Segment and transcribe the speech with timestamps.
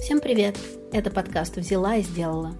[0.00, 0.56] Всем привет!
[0.92, 2.54] Это подкаст «Взяла и сделала».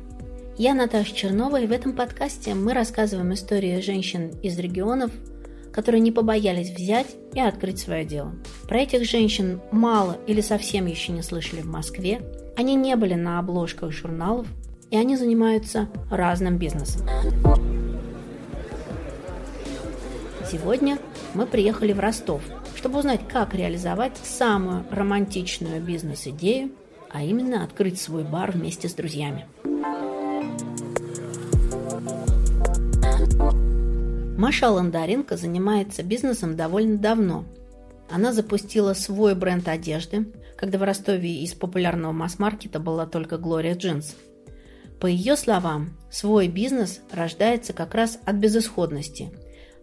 [0.57, 5.12] Я Наташа Чернова, и в этом подкасте мы рассказываем истории женщин из регионов,
[5.73, 8.34] которые не побоялись взять и открыть свое дело.
[8.66, 12.20] Про этих женщин мало или совсем еще не слышали в Москве.
[12.56, 14.48] Они не были на обложках журналов,
[14.90, 17.06] и они занимаются разным бизнесом.
[20.50, 20.98] Сегодня
[21.34, 22.43] мы приехали в Ростов,
[22.75, 26.71] чтобы узнать, как реализовать самую романтичную бизнес-идею,
[27.11, 29.46] а именно открыть свой бар вместе с друзьями.
[34.38, 37.44] Маша Ландаренко занимается бизнесом довольно давно.
[38.08, 44.16] Она запустила свой бренд одежды, когда в Ростове из популярного масс-маркета была только Глория Джинс.
[44.98, 49.30] По ее словам, свой бизнес рождается как раз от безысходности.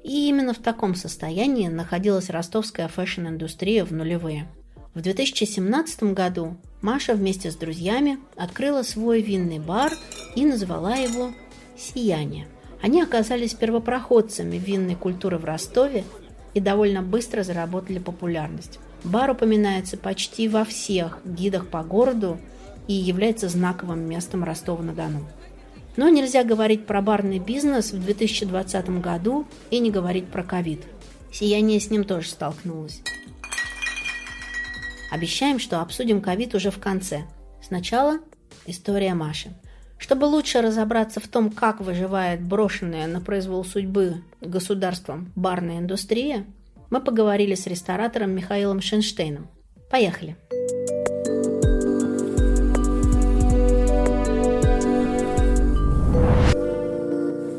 [0.06, 4.48] И именно в таком состоянии находилась ростовская фэшн-индустрия в нулевые.
[4.94, 9.92] В 2017 году Маша вместе с друзьями открыла свой винный бар
[10.36, 11.32] и назвала его
[11.76, 12.48] «Сияние».
[12.84, 16.04] Они оказались первопроходцами винной культуры в Ростове
[16.54, 18.78] и довольно быстро заработали популярность.
[19.04, 22.38] Бар упоминается почти во всех гидах по городу
[22.88, 25.26] и является знаковым местом Ростова-на-Дону.
[25.98, 30.82] Но нельзя говорить про барный бизнес в 2020 году и не говорить про ковид.
[31.32, 33.02] Сияние с ним тоже столкнулось.
[35.12, 37.24] Обещаем, что обсудим ковид уже в конце.
[37.62, 38.20] Сначала
[38.66, 39.56] история Маши.
[39.98, 46.46] Чтобы лучше разобраться в том, как выживает брошенная на произвол судьбы государством барная индустрия,
[46.90, 49.48] мы поговорили с ресторатором Михаилом Шенштейном.
[49.90, 50.36] Поехали!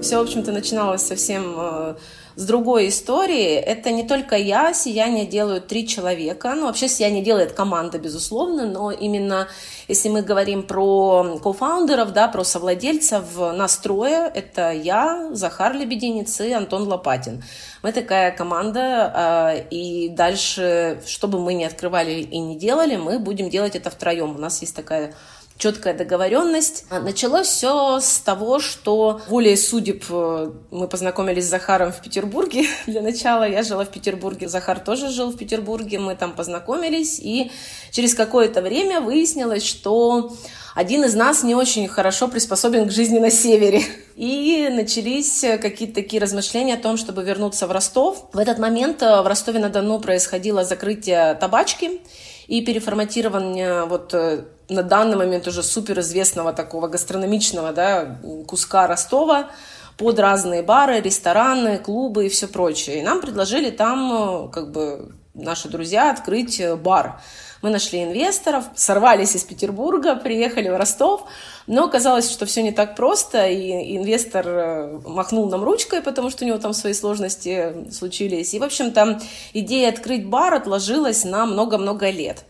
[0.06, 1.96] Все, в общем-то, начиналось совсем э,
[2.36, 3.54] с другой истории.
[3.54, 6.54] Это не только я, сияние делают три человека.
[6.54, 9.48] Ну, вообще сияние делает команда, безусловно, но именно
[9.88, 16.86] если мы говорим про кофаундеров, да, про совладельцев настроя, это я, Захар Лебединец и Антон
[16.86, 17.42] Лопатин.
[17.82, 23.18] Мы такая команда, а, и дальше, что бы мы ни открывали и не делали, мы
[23.18, 24.36] будем делать это втроем.
[24.36, 25.14] У нас есть такая
[25.58, 26.84] четкая договоренность.
[26.90, 32.66] А, началось все с того, что волей судеб э, мы познакомились с Захаром в Петербурге.
[32.86, 37.50] Для начала я жила в Петербурге, Захар тоже жил в Петербурге, мы там познакомились, и
[37.90, 40.36] через какое-то время выяснилось, что
[40.74, 43.82] один из нас не очень хорошо приспособен к жизни на севере.
[44.16, 48.28] И начались какие-то такие размышления о том, чтобы вернуться в Ростов.
[48.32, 52.02] В этот момент э, в Ростове-на-Дону происходило закрытие табачки,
[52.46, 59.50] и переформатирование вот э, на данный момент уже суперизвестного такого гастрономичного да, куска Ростова
[59.96, 63.00] под разные бары, рестораны, клубы и все прочее.
[63.00, 67.20] И нам предложили там, э, как бы, наши друзья открыть э, бар.
[67.62, 71.24] Мы нашли инвесторов, сорвались из Петербурга, приехали в Ростов,
[71.66, 76.44] но оказалось, что все не так просто, и инвестор э, махнул нам ручкой, потому что
[76.44, 78.52] у него там свои сложности случились.
[78.52, 79.20] И, в общем-то,
[79.54, 82.44] идея открыть бар отложилась на много-много лет.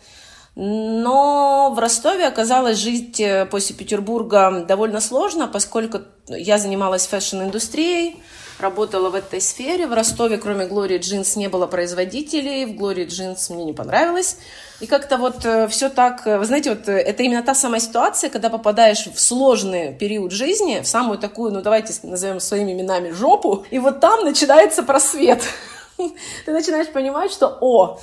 [0.57, 8.17] Но в Ростове оказалось жить э, после Петербурга довольно сложно, поскольку я занималась фэшн-индустрией,
[8.59, 9.87] работала в этой сфере.
[9.87, 12.65] В Ростове, кроме Глории Джинс, не было производителей.
[12.65, 14.39] В Глории Джинс мне не понравилось.
[14.81, 18.31] И как-то вот э, все так, э, вы знаете, вот это именно та самая ситуация,
[18.31, 23.67] когда попадаешь в сложный период жизни, в самую такую, ну давайте назовем своими именами, жопу,
[23.71, 25.43] и вот там начинается просвет.
[25.99, 28.01] Ты начинаешь понимать, что, о,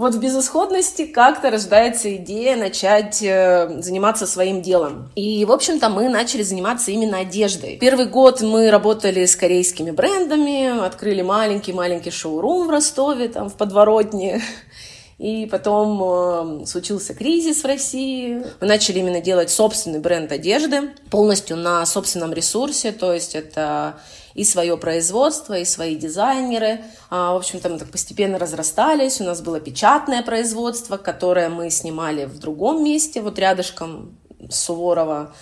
[0.00, 5.10] вот в безысходности как-то рождается идея начать э, заниматься своим делом.
[5.14, 7.76] И, в общем-то, мы начали заниматься именно одеждой.
[7.76, 14.40] Первый год мы работали с корейскими брендами, открыли маленький-маленький шоурум в Ростове, там, в подворотне.
[15.18, 18.42] И потом э, случился кризис в России.
[18.58, 24.00] Мы начали именно делать собственный бренд одежды, полностью на собственном ресурсе, то есть это
[24.34, 26.80] и свое производство, и свои дизайнеры.
[27.10, 29.20] А, в общем-то, мы так постепенно разрастались.
[29.20, 34.18] У нас было печатное производство, которое мы снимали в другом месте, вот рядышком
[34.48, 35.32] Суворова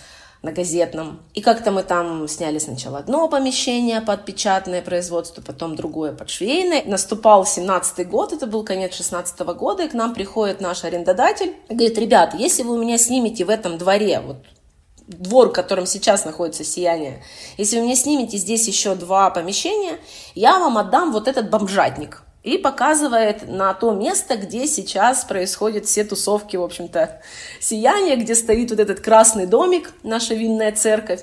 [0.41, 1.19] на газетном.
[1.33, 6.83] И как-то мы там сняли сначала одно помещение под печатное производство, потом другое под швейное.
[6.85, 11.53] Наступал 17-й год, это был конец 16 -го года, и к нам приходит наш арендодатель
[11.67, 14.37] говорит, ребят, если вы у меня снимете в этом дворе, вот
[15.09, 17.23] двор, в котором сейчас находится сияние,
[17.57, 19.97] если вы мне снимете здесь еще два помещения,
[20.35, 22.23] я вам отдам вот этот бомжатник.
[22.43, 27.21] И показывает на то место, где сейчас происходят все тусовки, в общем-то,
[27.59, 31.21] сияния, где стоит вот этот красный домик, наша винная церковь.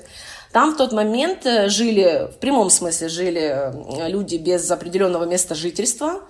[0.51, 5.55] Там в тот момент э, жили, в прямом смысле жили э, люди без определенного места
[5.55, 6.21] жительства.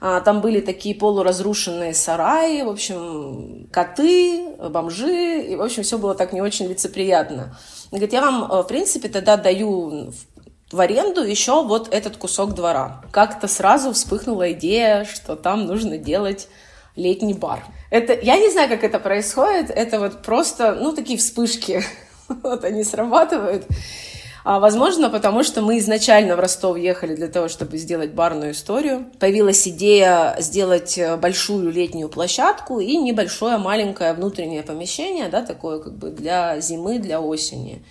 [0.00, 6.14] А, там были такие полуразрушенные сараи, в общем, коты, бомжи, и, в общем, все было
[6.14, 7.56] так не очень лицеприятно.
[7.90, 10.12] Говорит, я вам, в принципе, тогда даю
[10.72, 13.02] в аренду еще вот этот кусок двора.
[13.10, 16.48] Как-то сразу вспыхнула идея, что там нужно делать
[16.96, 17.64] летний бар.
[17.90, 21.82] Это, я не знаю, как это происходит, это вот просто, ну, такие вспышки,
[22.28, 23.66] вот они срабатывают.
[24.42, 29.06] А, возможно, потому что мы изначально в Ростов ехали для того, чтобы сделать барную историю.
[29.18, 35.92] Появилась идея сделать э, большую летнюю площадку и небольшое маленькое внутреннее помещение, да, такое как
[35.92, 37.84] бы для зимы, для осени.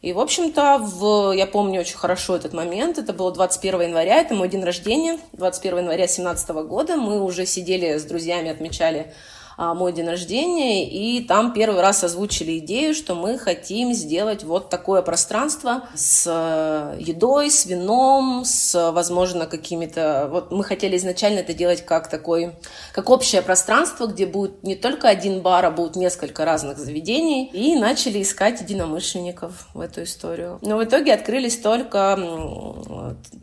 [0.00, 2.96] И, в общем-то, в, я помню очень хорошо этот момент.
[2.96, 6.96] Это было 21 января, это мой день рождения, 21 января 2017 года.
[6.96, 9.12] Мы уже сидели с друзьями, отмечали
[9.56, 15.02] мой день рождения, и там первый раз озвучили идею, что мы хотим сделать вот такое
[15.02, 20.28] пространство с э, едой, с вином, с, возможно, какими-то...
[20.30, 22.52] Вот мы хотели изначально это делать как такой,
[22.92, 27.76] как общее пространство, где будет не только один бар, а будет несколько разных заведений, и
[27.76, 30.58] начали искать единомышленников в эту историю.
[30.62, 32.18] Но в итоге открылись только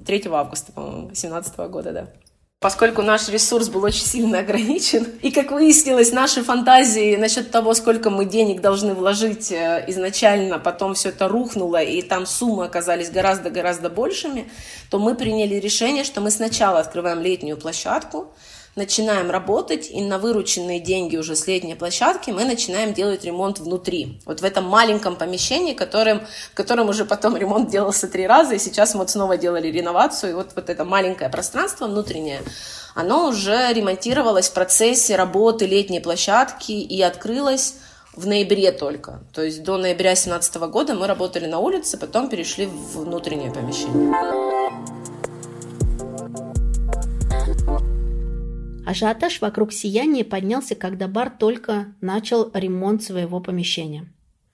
[0.05, 2.07] 3 августа, по-моему, 2017 года, да.
[2.59, 8.09] Поскольку наш ресурс был очень сильно ограничен, и, как выяснилось, наши фантазии насчет того, сколько
[8.09, 13.91] мы денег должны вложить э, изначально, потом все это рухнуло, и там суммы оказались гораздо-гораздо
[13.91, 14.49] большими,
[14.89, 18.33] то мы приняли решение, что мы сначала открываем летнюю площадку,
[18.77, 24.19] начинаем работать, и на вырученные деньги уже с летней площадки мы начинаем делать ремонт внутри.
[24.25, 26.21] Вот в этом маленьком помещении, которым,
[26.51, 30.31] в котором уже потом ремонт делался три раза, и сейчас мы вот снова делали реновацию,
[30.31, 32.41] и вот, вот это маленькое пространство внутреннее,
[32.95, 37.75] оно уже ремонтировалось в процессе работы летней площадки и открылось
[38.15, 39.19] в ноябре только.
[39.33, 44.46] То есть до ноября 2017 года мы работали на улице, потом перешли в внутреннее помещение.
[48.87, 54.05] Ажиотаж вокруг сияния поднялся, когда бар только начал ремонт своего помещения.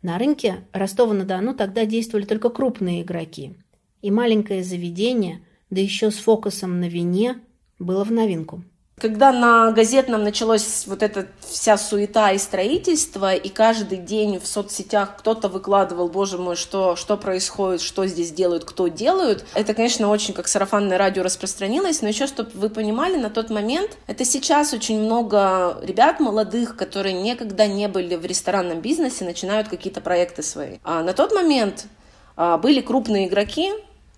[0.02, 3.54] На рынке Ростова-на-Дону тогда действовали только крупные игроки.
[4.02, 7.42] И маленькое заведение, да еще с фокусом на вине,
[7.78, 8.64] было в новинку.
[9.00, 15.18] Когда на газетном началась вот эта вся суета и строительство, и каждый день в соцсетях
[15.18, 20.34] кто-то выкладывал, боже мой, что, что происходит, что здесь делают, кто делают, это, конечно, очень
[20.34, 25.00] как сарафанное радио распространилось, но еще, чтобы вы понимали, на тот момент, это сейчас очень
[25.00, 30.78] много ребят молодых, которые никогда не были в ресторанном бизнесе, начинают какие-то проекты свои.
[30.84, 31.88] А на тот момент
[32.36, 33.72] а, были крупные игроки,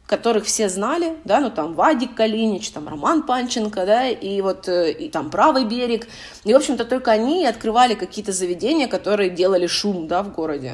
[0.08, 4.92] которых все знали, да, ну там Вадик Калинич, там Роман Панченко, да, и вот э,
[4.92, 6.08] и там правый берег,
[6.44, 10.74] и в общем-то только они открывали какие-то заведения, которые делали шум, да, в городе.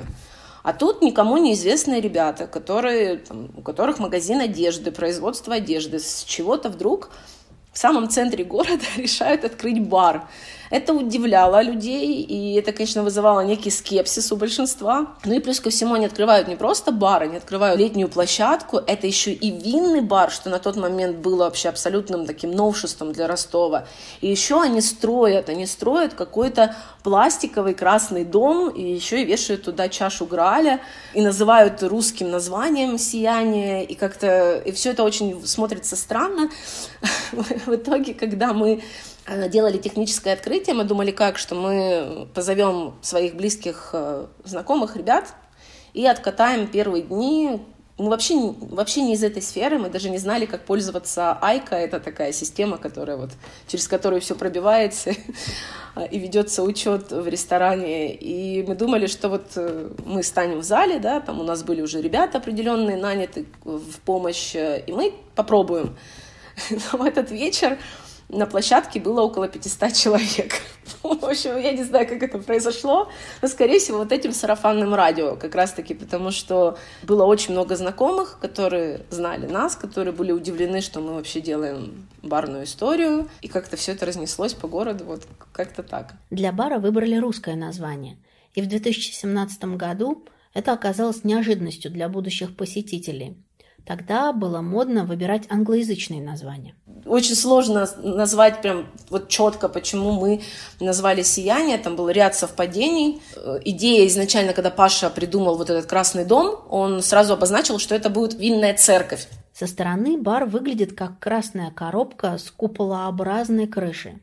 [0.63, 6.69] А тут никому неизвестные ребята, которые, там, у которых магазин одежды, производство одежды, с чего-то
[6.69, 7.09] вдруг
[7.71, 10.27] в самом центре города решают открыть бар.
[10.71, 15.15] Это удивляло людей, и это, конечно, вызывало некий скепсис у большинства.
[15.25, 19.05] Ну и плюс ко всему они открывают не просто бар, они открывают летнюю площадку, это
[19.05, 23.85] еще и винный бар, что на тот момент было вообще абсолютным таким новшеством для Ростова.
[24.21, 29.89] И еще они строят, они строят какой-то пластиковый красный дом, и еще и вешают туда
[29.89, 30.79] чашу Граля,
[31.13, 36.49] и называют русским названием «Сияние», и как-то, и все это очень смотрится странно.
[37.65, 38.81] В итоге, когда мы
[39.27, 45.33] делали техническое открытие, мы думали как, что мы позовем своих близких э, знакомых ребят
[45.93, 47.61] и откатаем первые дни.
[47.97, 51.75] Мы вообще, вообще не из этой сферы, мы даже не знали, как пользоваться Айка.
[51.75, 53.29] Это такая система, которая вот,
[53.67, 55.11] через которую все пробивается
[56.11, 58.15] и ведется учет в ресторане.
[58.15, 61.81] И мы думали, что вот э, мы станем в зале, да, там у нас были
[61.81, 65.95] уже ребята определенные наняты в помощь, и мы попробуем.
[66.69, 67.77] Но в этот вечер
[68.31, 70.53] на площадке было около 500 человек.
[71.03, 73.09] В общем, я не знаю, как это произошло,
[73.41, 78.39] но, скорее всего, вот этим сарафанным радио как раз-таки, потому что было очень много знакомых,
[78.39, 83.91] которые знали нас, которые были удивлены, что мы вообще делаем барную историю, и как-то все
[83.91, 86.13] это разнеслось по городу, вот как-то так.
[86.29, 88.17] Для бара выбрали русское название,
[88.53, 93.37] и в 2017 году это оказалось неожиданностью для будущих посетителей–
[93.85, 96.75] Тогда было модно выбирать англоязычные названия.
[97.05, 100.41] Очень сложно назвать прям вот четко, почему мы
[100.79, 101.77] назвали «Сияние».
[101.77, 103.21] Там был ряд совпадений.
[103.35, 108.09] Э, идея изначально, когда Паша придумал вот этот красный дом, он сразу обозначил, что это
[108.09, 109.27] будет винная церковь.
[109.53, 114.21] Со стороны бар выглядит как красная коробка с куполообразной крышей.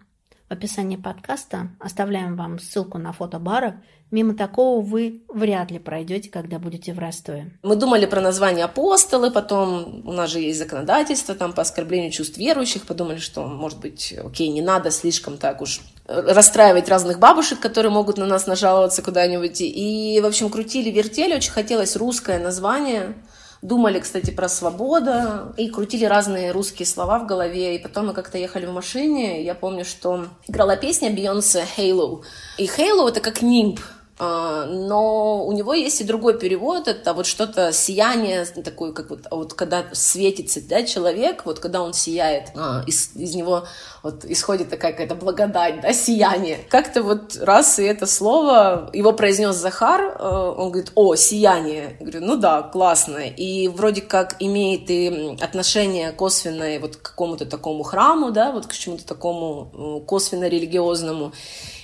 [0.49, 3.83] В описании подкаста оставляем вам ссылку на фото бара.
[4.11, 7.53] Мимо такого вы вряд ли пройдете, когда будете в Ростове.
[7.63, 12.39] Мы думали про название апостолы, потом у нас же есть законодательство там по оскорблению чувств
[12.39, 17.93] верующих, подумали, что, может быть, окей, не надо слишком так уж расстраивать разных бабушек, которые
[17.93, 19.61] могут на нас нажаловаться куда-нибудь.
[19.61, 23.13] И, в общем, крутили, вертели, очень хотелось русское название–
[23.61, 27.77] Думали, кстати, про свободу и крутили разные русские слова в голове.
[27.77, 29.43] И потом мы как-то ехали в машине.
[29.43, 32.23] Я помню, что играла песня Бейонсе «Halo».
[32.57, 33.81] И «Halo»— это как нимб,
[34.21, 39.55] но у него есть и другой перевод, это вот что-то сияние, такое, как вот, вот
[39.55, 43.65] когда светится да, человек, вот когда он сияет, а, из, из него
[44.03, 46.59] вот исходит такая какая-то благодать, да, сияние.
[46.69, 51.97] Как-то вот раз и это слово, его произнес Захар, э, он говорит, о, сияние.
[52.01, 53.19] Я говорю, ну да, классно.
[53.19, 58.73] И вроде как имеет и отношение косвенное вот к какому-то такому храму, да, вот к
[58.73, 61.33] чему-то такому косвенно-религиозному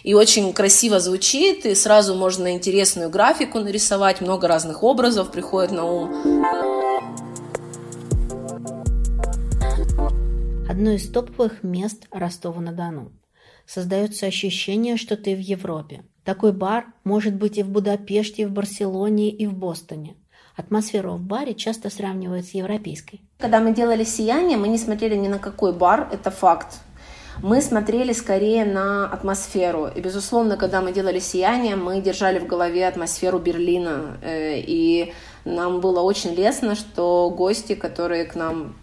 [0.05, 5.85] и очень красиво звучит, и сразу можно интересную графику нарисовать, много разных образов приходит на
[5.85, 6.45] ум.
[10.69, 13.13] Одно из топовых мест Ростова-на-Дону.
[13.67, 16.05] Создается ощущение, что ты в Европе.
[16.23, 20.17] Такой бар может быть и в Будапеште, и в Барселоне, и в Бостоне.
[20.55, 23.23] Атмосфера в баре часто сравнивают с европейской.
[23.39, 26.81] Когда мы делали «Сияние», мы не смотрели ни на какой бар, это факт
[27.45, 29.91] мы смотрели скорее на атмосферу.
[29.95, 34.17] И, безусловно, когда мы делали «Сияние», мы держали в голове атмосферу Берлина.
[34.23, 35.13] Э, и
[35.45, 38.75] нам было очень лестно, что гости, которые к нам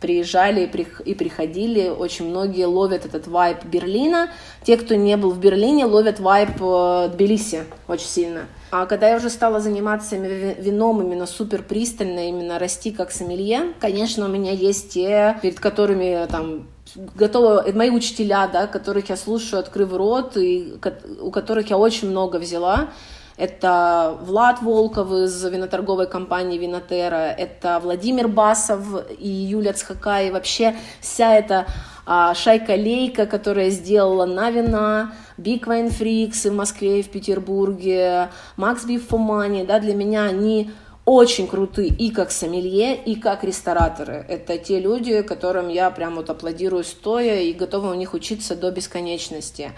[0.00, 0.70] приезжали
[1.04, 4.30] и приходили, очень многие ловят этот вайп Берлина.
[4.62, 8.42] Те, кто не был в Берлине, ловят вайп э, Тбилиси очень сильно.
[8.70, 14.26] А когда я уже стала заниматься вином именно супер пристально, именно расти как сомелье, конечно,
[14.26, 19.92] у меня есть те, перед которыми там готова, мои учителя, да, которых я слушаю, открыв
[19.92, 20.74] рот, и
[21.20, 22.88] у которых я очень много взяла.
[23.36, 28.80] Это Влад Волков из виноторговой компании Винотера, это Владимир Басов
[29.18, 31.66] и Юлия Цхака, и вообще вся эта
[32.06, 38.86] а, шайка-лейка, которая сделала на вина, Big Wine Freaks в Москве и в Петербурге, Max
[38.86, 40.70] Beef for Money, да, для меня они
[41.04, 44.24] очень крутые и как сомелье, и как рестораторы.
[44.28, 48.70] Это те люди, которым я прям вот аплодирую стоя и готова у них учиться до
[48.70, 49.72] бесконечности.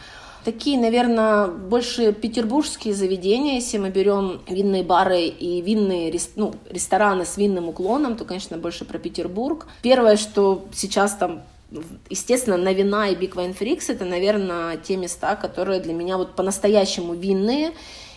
[0.44, 7.36] Такие, наверное, больше петербургские заведения, если мы берем винные бары и винные ну, рестораны с
[7.36, 9.66] винным уклоном, то, конечно, больше про Петербург.
[9.82, 11.42] Первое, что сейчас там
[12.08, 16.36] Естественно, на вина и Big Wine Freaks это, наверное, те места, которые для меня вот
[16.36, 17.72] по-настоящему винные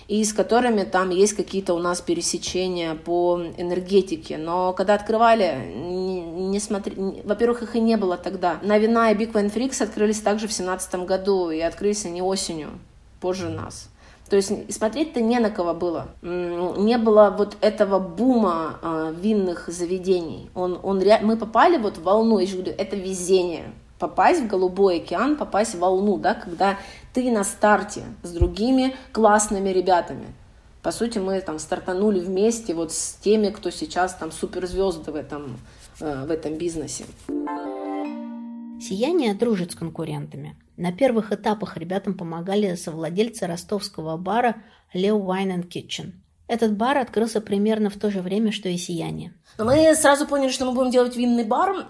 [0.09, 4.37] и с которыми там есть какие-то у нас пересечения по энергетике.
[4.37, 6.95] Но когда открывали, не, не смотри...
[7.23, 8.57] во-первых, их и не было тогда.
[8.63, 12.69] На вина и Big Wine Freaks открылись также в семнадцатом году, и открылись они осенью,
[13.21, 13.87] позже нас.
[14.31, 16.07] То есть смотреть-то не на кого было.
[16.23, 20.49] Не было вот этого бума э, винных заведений.
[20.55, 25.01] Он, он, мы попали вот в волну, я же говорю, это везение попасть в голубой
[25.01, 26.77] океан, попасть в волну, да, когда
[27.13, 30.27] ты на старте с другими классными ребятами.
[30.81, 35.57] По сути, мы там стартанули вместе вот с теми, кто сейчас там суперзвезды в этом,
[35.99, 37.05] э, в этом бизнесе.
[38.81, 40.55] Сияние дружит с конкурентами.
[40.77, 44.55] На первых этапах ребятам помогали совладельцы ростовского бара
[44.93, 46.13] Leo Wine and Kitchen–
[46.49, 49.33] этот бар открылся примерно в то же время, что и «Сияние».
[49.57, 51.85] Мы сразу поняли, что мы будем делать винный бар.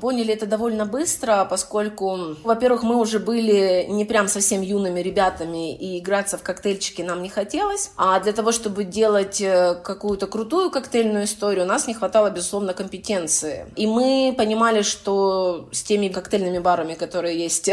[0.00, 5.98] Поняли это довольно быстро, поскольку, во-первых, мы уже были не прям совсем юными ребятами, и
[5.98, 7.90] играться в коктейльчики нам не хотелось.
[7.96, 12.74] А для того, чтобы делать э, какую-то крутую коктейльную историю, у нас не хватало, безусловно,
[12.74, 13.66] компетенции.
[13.74, 17.70] И мы понимали, что с теми коктейльными барами, которые есть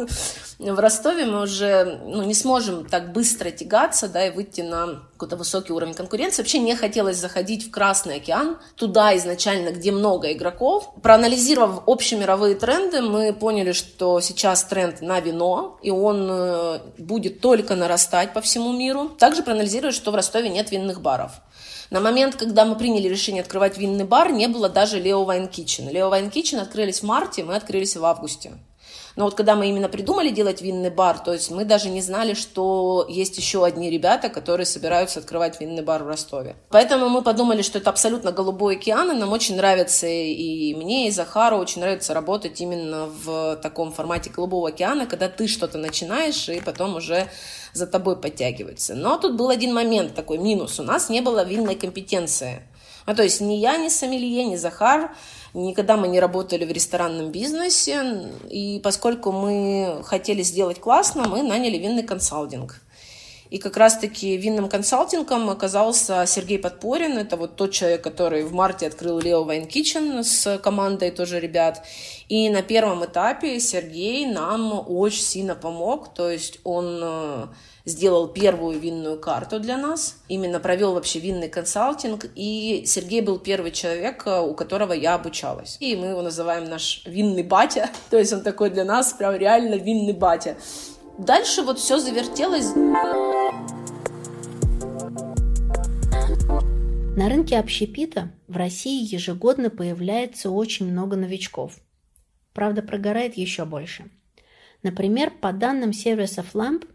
[0.58, 5.36] в Ростове, мы уже ну, не сможем так быстро тягаться да, и выйти на какой-то
[5.36, 6.42] высокий уровень конкуренции.
[6.42, 10.90] Вообще не хотелось заходить в Красный океан, туда изначально, где много игроков.
[11.02, 17.74] Проанализировав общемировые тренды, мы поняли, что сейчас тренд на вино, и он э, будет только
[17.76, 19.08] нарастать по всему миру.
[19.08, 21.32] Также проанализировали, что в Ростове нет винных баров.
[21.90, 25.90] На момент, когда мы приняли решение открывать винный бар, не было даже Leo Wine Kitchen.
[25.90, 28.52] Leo Wine Kitchen открылись в марте, мы открылись в августе.
[29.16, 32.34] Но вот когда мы именно придумали делать винный бар, то есть мы даже не знали,
[32.34, 36.56] что есть еще одни ребята, которые собираются открывать винный бар в Ростове.
[36.68, 41.10] Поэтому мы подумали, что это абсолютно голубой океан, и нам очень нравится, и мне, и
[41.10, 46.60] Захару очень нравится работать именно в таком формате голубого океана, когда ты что-то начинаешь, и
[46.60, 47.28] потом уже
[47.72, 48.94] за тобой подтягивается.
[48.94, 50.80] Но тут был один момент такой минус.
[50.80, 52.62] У нас не было винной компетенции.
[53.06, 55.14] Ну, то есть ни я, ни сомелье, ни Захар
[55.52, 61.76] Никогда мы не работали в ресторанном бизнесе, и поскольку мы хотели сделать классно, мы наняли
[61.76, 62.80] винный консалтинг.
[63.50, 67.18] И как раз-таки винным консалтингом оказался Сергей Подпорин.
[67.18, 71.84] Это вот тот человек, который в марте открыл Leo Wine Kitchen с командой тоже ребят.
[72.28, 76.14] И на первом этапе Сергей нам очень сильно помог.
[76.14, 77.46] То есть он э,
[77.84, 83.70] сделал первую винную карту для нас, именно провел вообще винный консалтинг, и Сергей был первый
[83.70, 85.76] человек, э, у которого я обучалась.
[85.80, 89.76] И мы его называем наш винный батя, то есть он такой для нас прям реально
[89.76, 90.56] винный батя.
[91.18, 92.74] Дальше вот все завертелось.
[97.16, 101.74] На рынке общепита в России ежегодно появляется очень много новичков.
[102.54, 104.10] Правда, прогорает еще больше.
[104.82, 106.88] Например, по данным сервиса Lamp,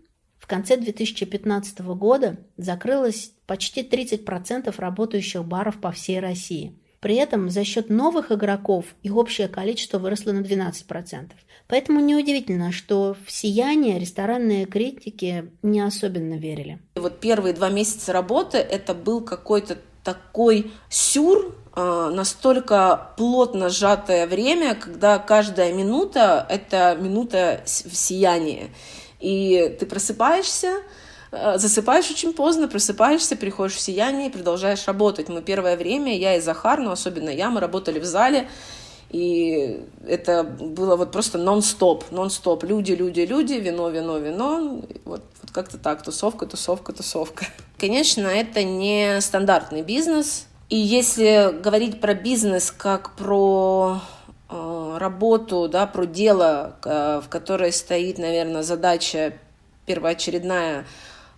[0.46, 6.78] в конце 2015 года закрылось почти 30% работающих баров по всей России.
[7.00, 11.32] При этом за счет новых игроков их общее количество выросло на 12%.
[11.68, 16.78] Поэтому неудивительно, что в сияние ресторанные критики не особенно верили.
[16.94, 24.76] Вот первые два месяца работы это был какой-то такой сюр, а, настолько плотно сжатое время,
[24.76, 28.70] когда каждая минута– это минута в сиянии.
[29.20, 30.82] И ты просыпаешься,
[31.32, 35.30] а, засыпаешь очень поздно, просыпаешься, приходишь в сияние и продолжаешь работать.
[35.30, 38.48] Мы первое время, я и Захар, но особенно я, мы работали в зале,
[39.10, 42.64] и это было вот просто нон-стоп, нон-стоп.
[42.64, 44.82] Люди, люди, люди, вино, вино, вино.
[45.06, 47.46] Вот, вот как-то так, тусовка, тусовка, тусовка.
[47.78, 50.48] Конечно, это не стандартный бизнес.
[50.70, 54.15] И если говорить про бизнес как про э,
[54.50, 59.34] работу, да, про дело, э, в которой стоит, наверное, задача
[59.86, 60.86] первоочередная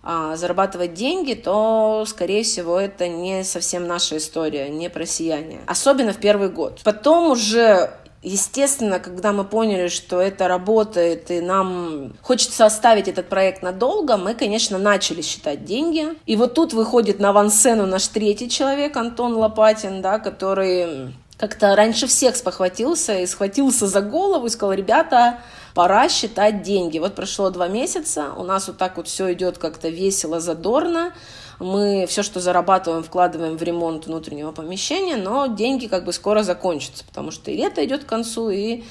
[0.02, 5.60] а, зарабатывать деньги, то, скорее всего, это не совсем наша история, не про сияние.
[5.66, 6.80] Особенно в первый год.
[6.84, 13.62] Потом уже Естественно, когда мы поняли, что это работает, и нам хочется оставить этот проект
[13.62, 16.08] надолго, мы, конечно, начали считать деньги.
[16.26, 22.06] И вот тут выходит на авансцену наш третий человек, Антон Лопатин, да, который как-то раньше
[22.08, 25.38] всех спохватился и схватился за голову и сказал, ребята,
[25.72, 26.98] пора считать деньги.
[26.98, 31.14] Вот прошло два месяца, у нас вот так вот все идет как-то весело, задорно.
[31.60, 37.04] Мы все, что зарабатываем, вкладываем в ремонт внутреннего помещения, но деньги как бы скоро закончатся,
[37.04, 38.84] потому что и лето идет к концу, и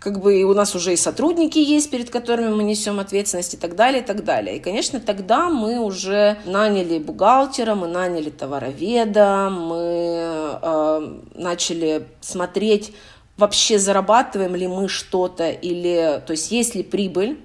[0.00, 3.74] как бы у нас уже и сотрудники есть, перед которыми мы несем ответственность и так
[3.74, 4.56] далее, и так далее.
[4.56, 12.94] И, конечно, тогда мы уже наняли бухгалтера, мы наняли товароведа, мы э, начали смотреть,
[13.36, 17.38] вообще зарабатываем ли мы что-то, или, то есть есть ли прибыль,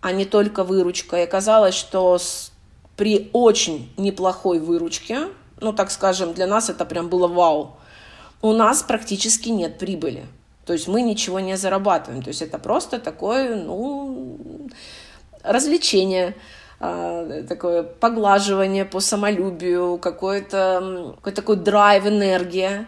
[0.00, 1.18] а не только выручка.
[1.18, 2.52] И оказалось, что с,
[2.96, 5.28] при очень неплохой выручке,
[5.60, 7.76] ну, так скажем, для нас это прям было вау,
[8.42, 10.24] у нас практически нет прибыли.
[10.70, 12.22] То есть мы ничего не зарабатываем.
[12.22, 14.68] То есть это просто такое, ну,
[15.42, 16.36] развлечение
[16.78, 22.86] а, такое поглаживание по самолюбию, какой-то какой такой драйв, энергия.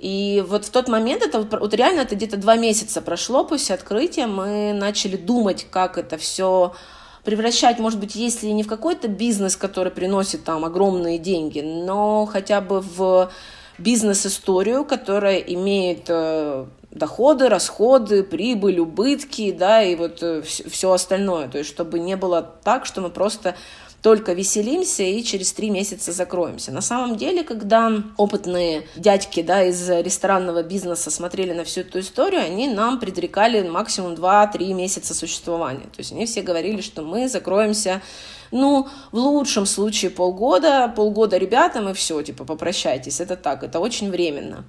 [0.00, 4.26] И вот в тот момент, это вот реально это где-то два месяца прошло после открытия,
[4.26, 6.74] мы начали думать, как это все
[7.22, 12.60] превращать, может быть, если не в какой-то бизнес, который приносит там огромные деньги, но хотя
[12.60, 13.30] бы в
[13.78, 21.48] бизнес-историю, которая имеет э, доходы, расходы, прибыль, убытки, да, и вот э, все остальное.
[21.48, 23.54] То есть, чтобы не было так, что мы просто
[24.02, 26.72] только веселимся и через три месяца закроемся.
[26.72, 32.42] На самом деле, когда опытные дядьки да, из ресторанного бизнеса смотрели на всю эту историю,
[32.42, 35.84] они нам предрекали максимум 2-3 месяца существования.
[35.84, 38.02] То есть они все говорили, что мы закроемся
[38.50, 43.20] ну, в лучшем случае полгода, полгода ребятам и все, типа, попрощайтесь.
[43.20, 44.64] Это так, это очень временно.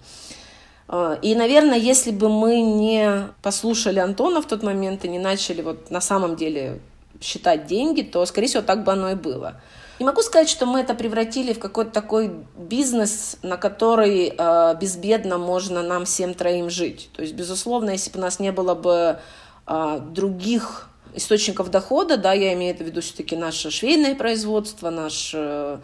[0.88, 5.62] А, и, наверное, если бы мы не послушали Антона в тот момент и не начали
[5.62, 6.80] вот на самом деле
[7.22, 9.62] считать деньги, то, скорее всего, так бы оно и было.
[10.00, 15.38] Не могу сказать, что мы это превратили в какой-то такой бизнес, на который э, безбедно
[15.38, 17.10] можно нам всем троим жить.
[17.14, 19.20] То есть, безусловно, если бы у нас не было бы
[19.68, 25.78] э, других источников дохода, да, я имею в виду все-таки наше швейное производство, наш э,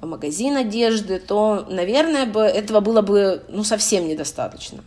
[0.00, 4.82] магазин одежды, то, наверное, бы этого было бы ну, совсем недостаточно.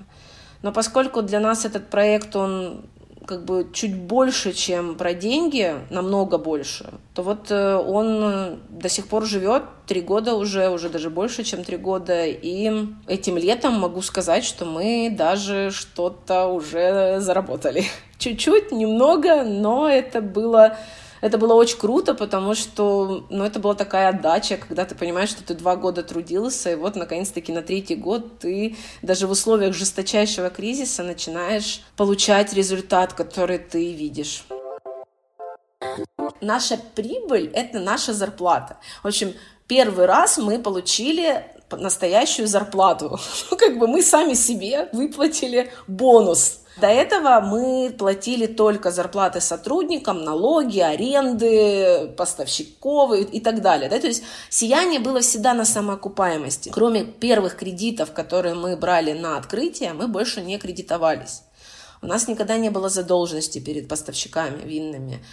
[0.61, 2.85] Но поскольку для нас этот проект, он
[3.25, 9.07] как бы чуть больше, чем про деньги, намного больше, то вот э, он до сих
[9.07, 12.25] пор живет три года уже, уже даже больше, чем три года.
[12.25, 12.71] И
[13.07, 17.85] этим летом могу сказать, что мы даже что-то уже заработали.
[18.17, 20.77] Чуть-чуть, немного, но это было
[21.23, 25.41] Это было очень круто, потому что, ну, это была такая отдача, когда ты понимаешь, что
[25.41, 30.49] ты два года трудился, и вот, наконец-таки, на третий год ты даже в условиях жесточайшего
[30.49, 34.43] кризиса начинаешь получать результат, который ты видишь.
[36.41, 38.75] Наша прибыль– это наша зарплата.
[39.01, 39.33] В общем,
[39.65, 43.17] первый раз мы получили настоящую зарплату.
[43.49, 46.62] Ну, как бы мы сами себе выплатили бонус.
[46.77, 53.89] До этого мы платили только зарплаты сотрудникам, налоги, аренды, поставщиков и, так далее.
[53.89, 53.99] Да?
[53.99, 56.69] То есть сияние было всегда на самоокупаемости.
[56.69, 61.43] Кроме первых кредитов, которые мы брали на открытие, мы больше не кредитовались.
[62.01, 65.23] У нас никогда не было задолженности перед поставщиками винными.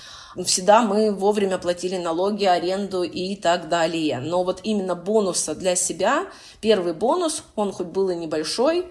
[0.44, 4.20] Всегда мы вовремя платили налоги, аренду и так далее.
[4.20, 6.26] Но вот именно бонуса для себя,
[6.61, 8.87] первый бонус, он хоть был и небольшой,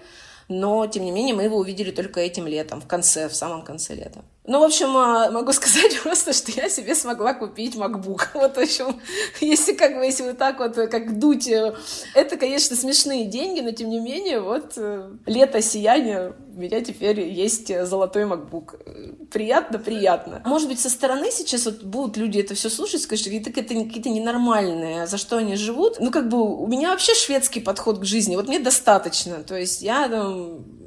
[0.49, 3.93] но, тем не менее, мы его увидели только этим летом, в конце, в самом конце
[3.95, 4.23] лета.
[4.45, 8.30] Ну, в общем, а, могу сказать просто, что я себе смогла купить MacBook.
[8.34, 8.99] Вот, в общем,
[9.41, 11.75] если как бы, если вот так вот, как дуть, э,
[12.15, 17.19] это, конечно, смешные деньги, но, тем не менее, вот э, лето сияния, у меня теперь
[17.21, 19.28] есть золотой MacBook.
[19.30, 20.41] Приятно, приятно.
[20.45, 24.10] Может быть, со стороны сейчас вот будут люди это все слушать, скажут, что это какие-то
[24.10, 25.99] ненормальные, за что они живут.
[25.99, 29.43] Ну, как бы, у меня вообще шведский подход к жизни, вот мне достаточно.
[29.43, 30.78] То есть я там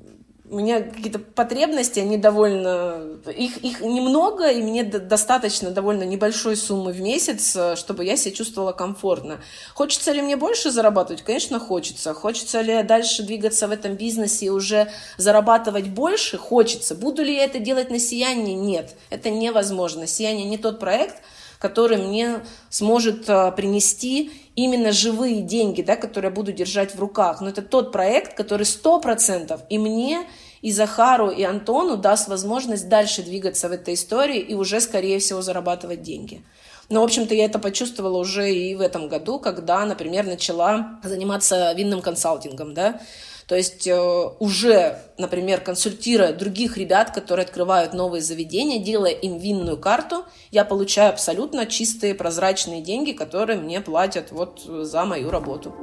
[0.52, 3.18] у меня какие-то потребности, они довольно...
[3.34, 8.34] Их, их немного, и мне достаточно довольно небольшой суммы в месяц, э, чтобы я себя
[8.34, 9.40] чувствовала комфортно.
[9.72, 11.22] Хочется ли мне больше зарабатывать?
[11.22, 12.12] Конечно, хочется.
[12.12, 16.36] Хочется ли дальше двигаться в этом бизнесе и уже зарабатывать больше?
[16.36, 16.94] Хочется.
[16.94, 18.54] Буду ли я это делать на сиянии?
[18.54, 18.94] Нет.
[19.08, 20.06] Это невозможно.
[20.06, 21.22] Сияние не тот проект,
[21.60, 27.40] который мне сможет э, принести именно живые деньги, да, которые я буду держать в руках.
[27.40, 30.26] Но это тот проект, который сто процентов и мне,
[30.62, 35.42] и Захару, и Антону даст возможность дальше двигаться в этой истории и уже, скорее всего,
[35.42, 36.42] зарабатывать деньги.
[36.88, 41.72] Но, в общем-то, я это почувствовала уже и в этом году, когда, например, начала заниматься
[41.72, 43.00] винным консалтингом, да,
[43.46, 49.78] то есть э, уже, например, консультируя других ребят, которые открывают новые заведения, делая им винную
[49.78, 55.74] карту, я получаю абсолютно чистые прозрачные деньги, которые мне платят вот за мою работу.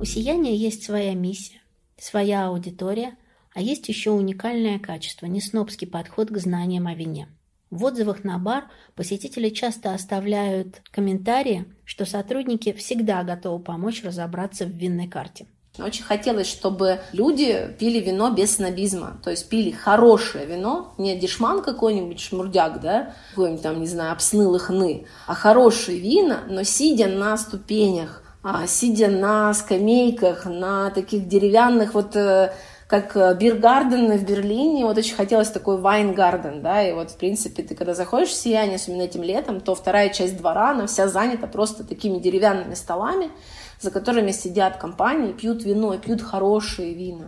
[0.00, 1.60] У сияния есть своя миссия,
[1.98, 3.16] своя аудитория,
[3.52, 7.26] а есть еще уникальное качество– неснобский подход к знаниям о вине.
[7.70, 14.70] В отзывах на бар посетители часто оставляют комментарии, что сотрудники всегда готовы помочь разобраться в
[14.70, 15.48] винной карте.
[15.80, 21.60] Очень хотелось, чтобы люди пили вино без снобизма, то есть пили хорошее вино, не дешман
[21.60, 27.36] какой-нибудь шмурдяк, да, какой-нибудь там, не знаю, обснылых хны, а хорошие вина, но сидя на
[27.36, 28.22] ступенях,
[28.66, 32.52] сидя на скамейках, на таких деревянных вот э,
[32.88, 37.62] как э, Биргарден в Берлине, вот очень хотелось такой Вайнгарден, да, и вот, в принципе,
[37.62, 41.46] ты когда заходишь в Сияние, особенно этим летом, то вторая часть двора, она вся занята
[41.46, 43.30] просто такими деревянными столами,
[43.78, 47.26] за которыми сидят компании, пьют вино, пьют хорошие вина.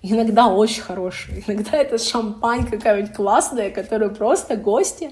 [0.00, 5.10] Иногда очень хорошие, иногда это шампань какая-нибудь классная, которую просто гости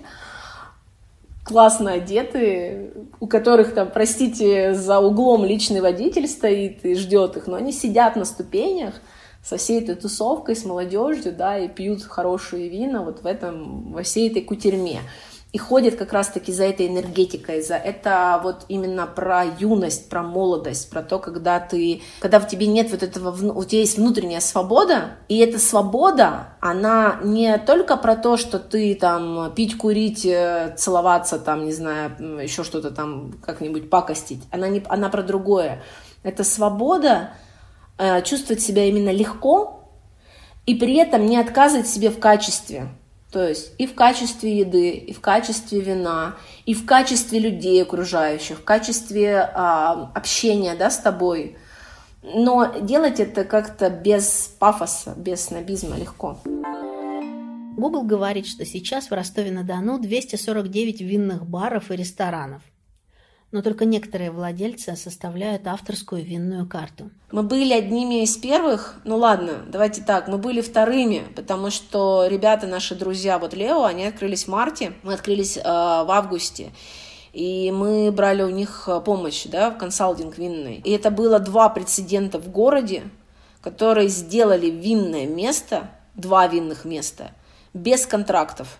[1.46, 7.54] классно одеты, у которых там, простите, за углом личный водитель стоит и ждет их, но
[7.54, 8.94] они сидят на ступенях
[9.44, 14.02] со всей этой тусовкой, с молодежью, да, и пьют хорошие вина вот в этом, во
[14.02, 15.02] всей этой кутерьме
[15.56, 20.90] и ходит как раз-таки за этой энергетикой, за это вот именно про юность, про молодость,
[20.90, 25.16] про то, когда ты, когда в тебе нет вот этого, у тебя есть внутренняя свобода,
[25.30, 31.38] и эта свобода, она не только про то, что ты там пить, курить, э, целоваться,
[31.38, 32.10] там, не знаю,
[32.42, 35.82] еще что-то там как-нибудь пакостить, она, не, она про другое.
[36.22, 37.30] Это свобода
[37.96, 39.88] э, чувствовать себя именно легко
[40.66, 42.90] и при этом не отказывать себе в качестве.
[43.30, 48.58] То есть и в качестве еды, и в качестве вина, и в качестве людей окружающих,
[48.58, 51.56] в качестве а, общения да, с тобой.
[52.22, 56.38] Но делать это как-то без пафоса, без снобизма легко.
[57.76, 62.62] Google говорит, что сейчас в Ростове-на-Дону 249 винных баров и ресторанов–
[63.52, 67.10] но только некоторые владельцы составляют авторскую винную карту.
[67.30, 72.66] Мы были одними из первых, ну ладно, давайте так, мы были вторыми, потому что ребята,
[72.66, 76.70] наши друзья, вот Лео, они открылись в марте, мы открылись э, в августе.
[77.32, 80.80] И мы брали у них э, помощь, да, в консалтинг винный.
[80.84, 83.04] И это было два прецедента в городе,
[83.60, 87.32] которые сделали винное место, два винных места,
[87.74, 88.78] без контрактов.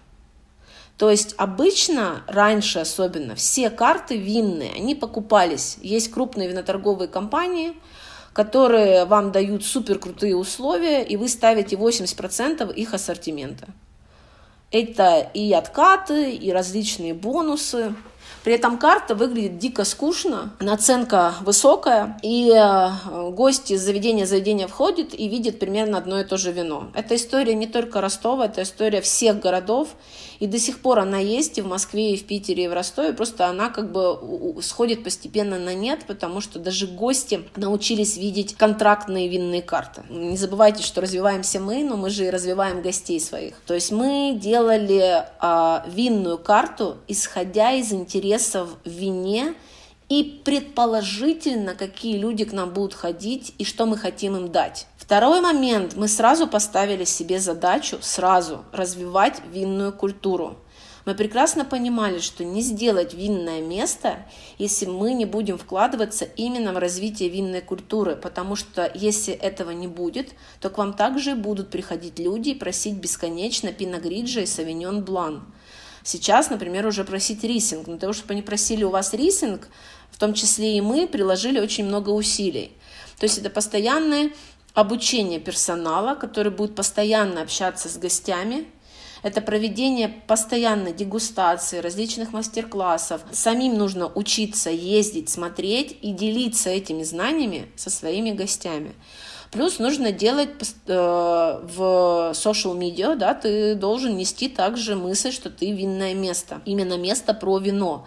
[0.99, 5.77] То есть обычно, раньше особенно, все карты винные, они покупались.
[5.83, 7.75] Есть крупные виноторговые компании,
[8.33, 13.69] которые вам дают супер крутые условия, и вы ставите 80% их ассортимента.
[14.71, 17.95] Это и откаты, и различные бонусы.
[18.47, 25.13] При этом карта выглядит дико скучно, наценка высокая, и э, гости из заведения заведения входят
[25.13, 26.93] и видят примерно одно и то же вино.
[26.95, 29.89] Эта история не только Ростова, это история всех городов,
[30.39, 33.13] и до сих пор она есть и в Москве, и в Питере, и в Ростове,
[33.15, 39.27] просто она как бы сходит постепенно на нет, потому что даже гости научились видеть контрактные
[39.27, 40.03] винные карты.
[40.09, 43.55] Не забывайте, что развиваемся мы, но мы же и развиваем гостей своих.
[43.67, 49.55] То есть мы делали а, винную карту, исходя из интересов в вине,
[50.09, 54.87] и предположительно, какие люди к нам будут ходить и что мы хотим им дать.
[54.97, 55.97] Второй момент.
[55.97, 60.59] Мы сразу поставили себе задачу сразу развивать винную культуру.
[61.07, 64.27] Мы прекрасно понимали, что не сделать винное место,
[64.59, 69.87] если мы не будем вкладываться именно в развитие винной культуры, потому что если этого не
[69.87, 75.47] будет, то к вам также будут приходить люди и просить бесконечно пиногриджа и савиньон блан.
[76.07, 77.87] Сейчас, например, уже просить рисинг.
[77.87, 79.67] Для того, чтобы они просили у вас рисинг,
[80.13, 82.71] в том числе и мы, приложили очень много усилий.
[83.19, 84.31] То есть это постоянное
[84.73, 88.69] обучение персонала, который будет постоянно общаться с гостями,
[89.25, 93.23] это проведение постоянной дегустации, различных мастер-классов.
[93.33, 98.95] Самим нужно учиться ездить, смотреть и делиться этими знаниями со своими гостями.
[99.53, 100.51] Плюс нужно делать
[100.87, 106.99] э, в social media, да, ты должен нести также мысль, что ты винное место, именно
[106.99, 108.07] место про вино.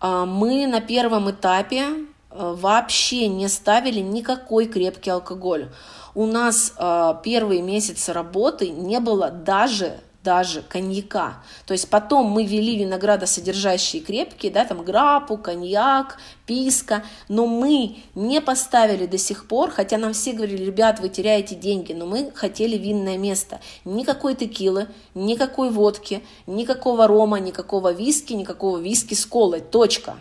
[0.00, 5.68] А мы на первом этапе Э, вообще не ставили никакой крепкий алкоголь.
[6.14, 11.42] У нас э, первые месяцы работы не было даже даже коньяка.
[11.66, 18.40] То есть потом мы вели виноградосодержащие крепкие, да, там грапу, коньяк, писка, но мы не
[18.40, 22.76] поставили до сих пор, хотя нам все говорили, ребят, вы теряете деньги, но мы хотели
[22.76, 23.60] винное место.
[23.84, 30.16] Никакой текилы, никакой водки, никакого рома, никакого виски, никакого виски с колой, точка.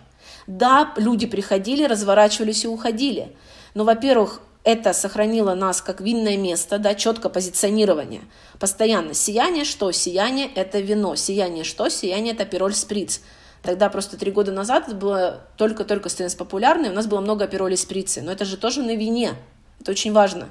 [0.48, 3.36] Да, люди приходили, разворачивались и уходили.
[3.74, 8.22] Но, во-первых, это сохранило нас как винное место, да, четко позиционирование.
[8.60, 9.14] Постоянно.
[9.14, 9.92] Сияние что?
[9.92, 11.16] Сияние– это вино.
[11.16, 11.90] Сияние что?
[11.90, 13.22] Сияние– это пироль сприц.
[13.64, 17.46] Тогда просто три года назад это было только-только становилось популярно, и у нас было много
[17.46, 18.22] апероли сприцы.
[18.22, 19.34] Но это же тоже на вине.
[19.80, 20.50] Это очень важно.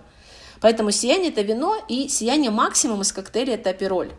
[0.60, 4.10] Поэтому сияние– это вино, и сияние максимум из коктейля– это апероль.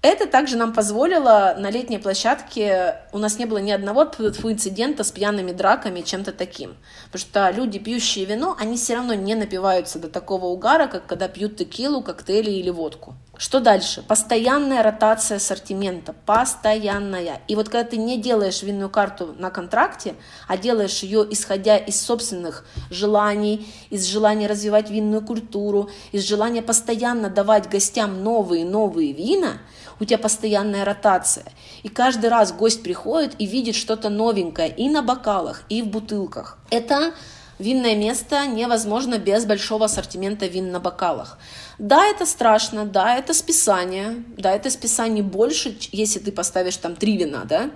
[0.00, 5.10] Это также нам позволило на летней площадке, у нас не было ни одного инцидента с
[5.10, 6.76] пьяными драками, чем-то таким.
[7.06, 11.26] Потому что люди, пьющие вино, они все равно не напиваются до такого угара, как когда
[11.26, 13.14] пьют текилу, коктейли или водку.
[13.38, 14.02] Что дальше?
[14.02, 17.40] Постоянная ротация ассортимента, постоянная.
[17.46, 20.16] И вот когда ты не делаешь винную карту на контракте,
[20.48, 27.30] а делаешь ее исходя из собственных желаний, из желания развивать винную культуру, из желания постоянно
[27.30, 29.58] давать гостям новые-новые вина–
[30.00, 31.46] у тебя постоянная ротация.
[31.82, 36.58] И каждый раз гость приходит и видит что-то новенькое и на бокалах, и в бутылках.
[36.70, 37.12] Это
[37.58, 41.38] винное место невозможно без большого ассортимента вин на бокалах.
[41.78, 47.16] Да, это страшно, да, это списание, да, это списание больше, если ты поставишь там три
[47.16, 47.70] вина, да,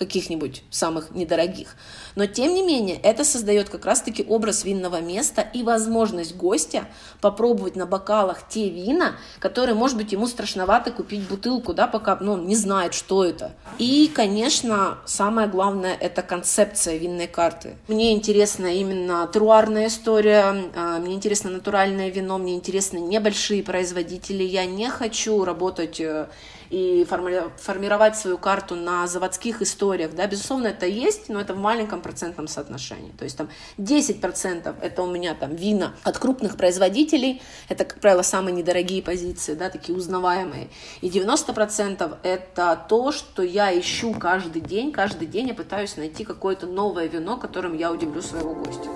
[0.00, 1.76] каких-нибудь самых недорогих.
[2.16, 6.86] Но тем не менее, это создает как раз-таки образ винного места и возможность гостя
[7.20, 12.32] попробовать на бокалах те вина, которые, может быть, ему страшновато купить бутылку, да, пока ну,
[12.32, 13.52] он не знает, что это.
[13.78, 17.76] И, конечно, самое главное– это концепция винной карты.
[17.86, 24.44] Мне интересна именно труарная история, а, мне интересно натуральное вино, мне интересны небольшие производители.
[24.44, 26.28] Я не хочу работать э,
[26.70, 32.00] и формировать свою карту на заводских историях, да, безусловно, это есть, но это в маленьком
[32.00, 33.12] процентном соотношении.
[33.18, 38.22] То есть там 10% это у меня там вина от крупных производителей, это, как правило,
[38.22, 40.68] самые недорогие позиции, да, такие узнаваемые.
[41.00, 46.66] И 90% это то, что я ищу каждый день, каждый день я пытаюсь найти какое-то
[46.66, 48.88] новое вино, которым я удивлю своего гостя.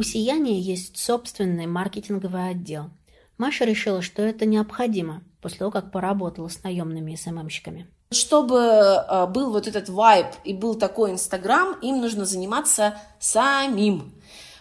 [0.00, 2.88] У «Сияния» есть собственный маркетинговый отдел.
[3.36, 7.86] Маша решила, что это необходимо после того, как поработала с наемными СММщиками.
[8.10, 14.14] Чтобы э, был вот этот вайб и был такой Инстаграм, им нужно заниматься самим.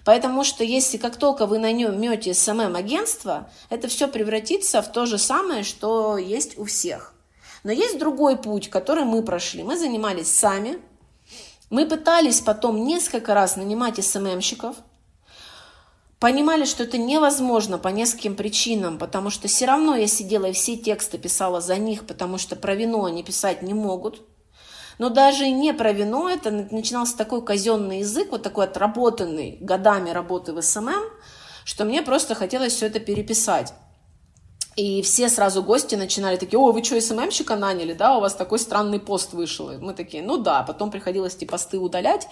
[0.03, 5.63] Потому что если как только вы наймете СММ-агентство, это все превратится в то же самое,
[5.63, 7.13] что есть у всех.
[7.63, 9.63] Но есть другой путь, который мы прошли.
[9.63, 10.79] Мы занимались сами.
[11.69, 14.75] Мы пытались потом несколько раз нанимать SMM щиков–
[16.19, 20.75] понимали, что это невозможно по нескольким причинам, потому что все равно я сидела и все
[20.75, 24.21] тексты писала за них, потому что про вино они писать не могут.
[24.97, 30.51] Но даже не про вино, это начинался такой казенный язык, вот такой отработанный годами работы
[30.51, 31.03] в SMM,
[31.63, 33.73] что мне просто хотелось все это переписать.
[34.75, 38.33] И все сразу гости начинали такие, о, вы что, SMM щика наняли, да, у вас
[38.33, 39.71] такой странный пост вышел.
[39.71, 42.27] И мы такие, ну да, потом приходилось эти посты удалять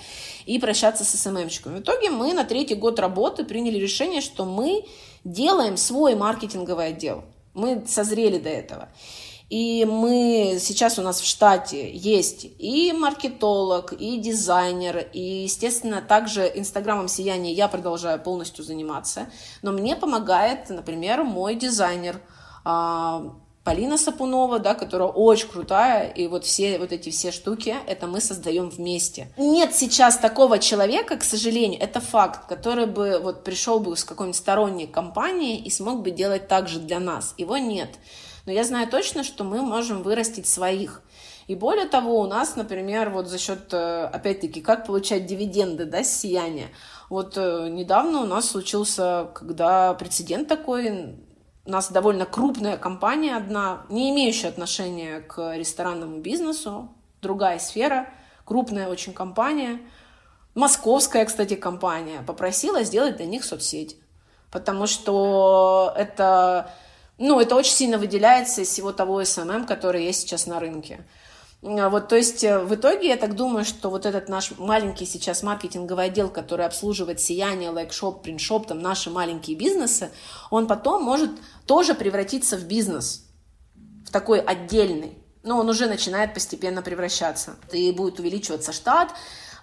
[0.46, 1.76] и прощаться с СММщиком.
[1.76, 4.86] В итоге мы на третий год работы приняли решение, что мы
[5.24, 7.26] делаем свой маркетинговый отдел.
[7.54, 8.88] Мы созрели до этого.
[9.50, 16.52] И мы сейчас у нас в штате есть и маркетолог, и дизайнер, и, естественно, также
[16.54, 19.28] Инстаграмом сияния я продолжаю полностью заниматься.
[19.62, 22.20] Но мне помогает, например, мой дизайнер
[22.66, 23.36] а,
[23.68, 28.20] Полина Сапунова, да, которая очень крутая, и вот все вот эти все штуки, это мы
[28.20, 29.30] создаем вместе.
[29.38, 34.38] Нет сейчас такого человека, к сожалению, это факт, который бы вот пришел бы с какой-нибудь
[34.38, 37.34] сторонней компании и смог бы делать так же для нас.
[37.38, 37.90] Его нет.
[38.48, 41.02] Но я знаю точно, что мы можем вырастить своих.
[41.48, 46.02] И более того, у нас, например, вот за счет, э, опять-таки, как получать дивиденды, да,
[46.02, 46.70] с сияния.
[47.10, 51.18] Вот э, недавно у нас случился, когда прецедент такой,
[51.66, 56.90] у нас довольно крупная компания одна, не имеющая отношения к ресторанному бизнесу,
[57.22, 58.08] другая сфера,
[58.46, 59.82] крупная очень компания,
[60.56, 63.98] московская, кстати, компания, попросила сделать для них соцсеть.
[64.52, 66.72] Потому что это
[67.18, 71.06] ну, это очень сильно выделяется из всего того SMM, который есть сейчас на рынке.
[71.64, 75.08] А вот, то есть э, в итоге я так думаю, что вот этот наш маленький
[75.08, 80.12] сейчас маркетинговый отдел, который обслуживает Сияние, Likeshop, Printshop, там наши маленькие бизнесы,
[80.52, 81.32] он потом может
[81.66, 83.26] тоже превратиться в бизнес,
[84.06, 85.18] в такой отдельный.
[85.42, 87.56] Но он уже начинает постепенно превращаться.
[87.72, 89.10] И будет увеличиваться штат,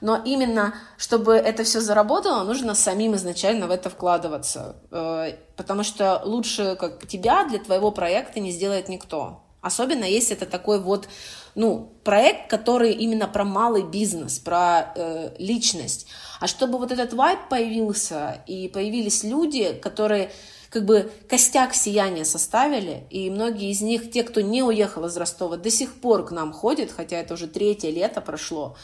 [0.05, 6.21] но именно, чтобы это все заработало, нужно самим изначально в это вкладываться, э, потому что
[6.27, 9.41] лучше как тебя для твоего проекта не сделает никто.
[9.63, 11.09] Особенно если это такой вот,
[11.55, 16.07] ну, проект, который именно про малый бизнес, про э, личность.
[16.39, 20.31] А чтобы вот этот вайб появился, и появились люди, которые
[20.69, 25.57] как бы костяк сияния составили, и многие из них, те, кто не уехал из Ростова,
[25.57, 28.77] до сих пор к нам ходят, хотя это уже третье лето прошло,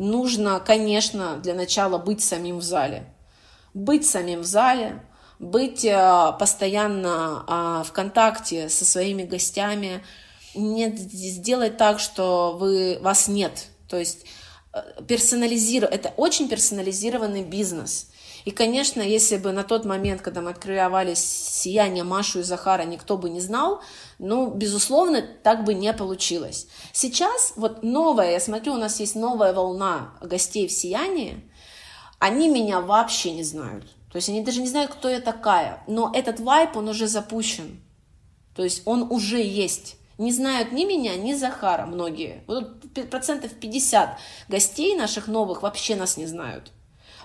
[0.00, 3.04] нужно, конечно, для начала быть самим в зале.
[3.74, 5.02] Быть самим в зале,
[5.38, 10.02] быть э, постоянно а, в контакте со своими гостями,
[10.54, 13.66] не сделать так, что вы, вас нет.
[13.88, 14.24] То есть
[14.72, 18.08] э, персонализировать, это очень персонализированный бизнес.
[18.46, 23.18] И, конечно, если бы на тот момент, когда мы открывали «Сияние» Машу и Захара, никто
[23.18, 23.82] бы не знал,
[24.20, 26.68] ну, безусловно, так бы не получилось.
[26.92, 31.42] Сейчас вот новая, я смотрю, у нас есть новая волна гостей в «Сиянии»,
[32.18, 33.84] они меня вообще не знают.
[34.12, 35.82] То есть они даже не знают, кто я такая.
[35.86, 37.80] Но этот вайп, он уже запущен.
[38.54, 39.96] То есть он уже есть.
[40.18, 42.44] Не знают ни меня, ни Захара многие.
[42.46, 46.72] Вот процентов 50 гостей наших новых вообще нас не знают.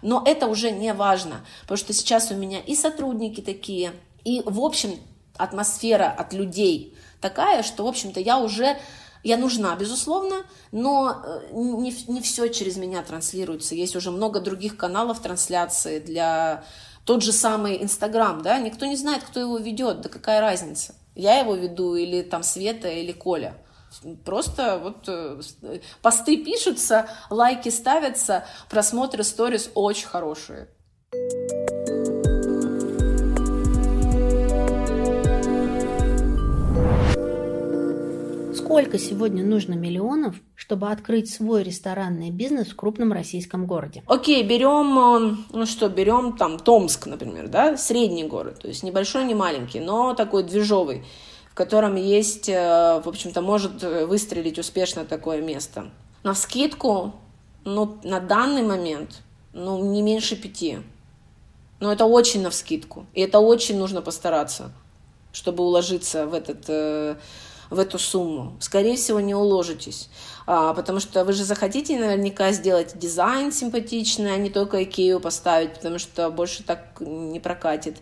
[0.01, 3.91] Но это уже не важно, потому что сейчас у меня и сотрудники такие,
[4.23, 4.97] и, в общем,
[5.37, 8.77] атмосфера от людей такая, что, в общем-то, я уже
[9.23, 13.73] я нужна, безусловно, но э, не, не все через меня транслируется.
[13.73, 16.63] Есть уже много других каналов трансляции для
[17.05, 20.93] тот же самый Инстаграм, да, никто не знает, кто его ведет, да какая разница.
[21.15, 23.57] Я его веду или там Света, или Коля.
[24.25, 25.41] Просто вот э,
[26.03, 30.67] посты пишутся, лайки ставятся, просмотры сторис очень хорошие.
[38.75, 44.03] Сколько сегодня нужно миллионов, чтобы открыть свой ресторанный бизнес в крупном российском городе?
[44.05, 49.23] Окей, берем, э, ну что, берем там Томск, например, да, средний город, то есть небольшой,
[49.23, 51.05] не маленький, но такой движовый
[51.49, 55.89] в котором есть, э, в общем-то, может выстрелить успешно такое место.
[56.23, 57.13] На вскидку,
[57.63, 59.21] ну, на данный момент,
[59.53, 60.79] ну, не меньше пяти.
[61.79, 63.05] Но это очень на вскидку.
[63.13, 64.73] И это очень нужно постараться,
[65.31, 67.15] чтобы уложиться в, этот, э,
[67.69, 68.55] в эту сумму.
[68.59, 70.09] Скорее всего, не уложитесь.
[70.47, 75.73] А, потому что вы же захотите наверняка сделать дизайн симпатичный, а не только Икею поставить,
[75.73, 77.97] потому что больше так не прокатит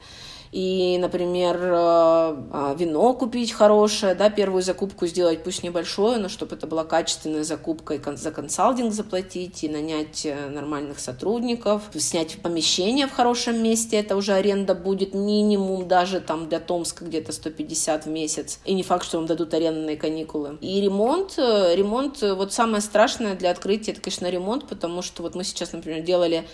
[0.53, 6.55] и, например, э, а, вино купить хорошее, да, первую закупку сделать, пусть небольшое, но чтобы
[6.55, 13.07] это была качественная закупка, и за консалтинг заплатить, и нанять э, нормальных сотрудников, снять помещение
[13.07, 18.09] в хорошем месте, это уже аренда будет минимум даже там для Томска где-то 150 в
[18.09, 20.59] месяц, и не факт, что вам дадут арендные каникулы.
[20.61, 25.33] И ремонт, э, ремонт, вот самое страшное для открытия, это, конечно, ремонт, потому что вот
[25.33, 26.45] мы сейчас, например, делали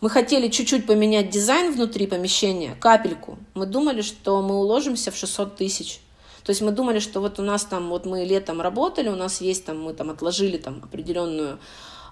[0.00, 3.38] мы хотели чуть-чуть поменять дизайн внутри помещения, капельку.
[3.54, 6.00] Мы думали, что мы уложимся в 600 тысяч.
[6.44, 9.40] То есть мы думали, что вот у нас там, вот мы летом работали, у нас
[9.40, 11.58] есть там, мы там отложили там определенную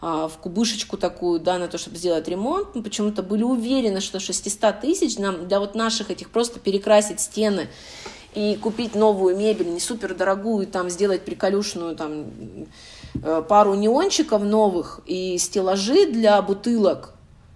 [0.01, 2.75] а, в кубышечку такую, да, на то, чтобы сделать ремонт.
[2.75, 7.69] Мы почему-то были уверены, что 600 тысяч нам для вот наших этих просто перекрасить стены
[8.35, 12.25] и купить новую мебель, не супер дорогую, там сделать приколюшенную там
[13.23, 17.15] э, пару неончиков новых и стеллажи для бутылок,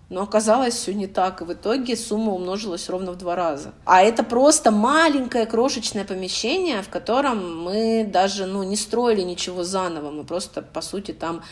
[0.08, 3.72] но оказалось все не так, и в итоге сумма умножилась ровно в два раза.
[3.84, 10.10] А это просто маленькое крошечное помещение, в котором мы даже ну, не строили ничего заново,
[10.10, 11.42] мы просто, по сути, там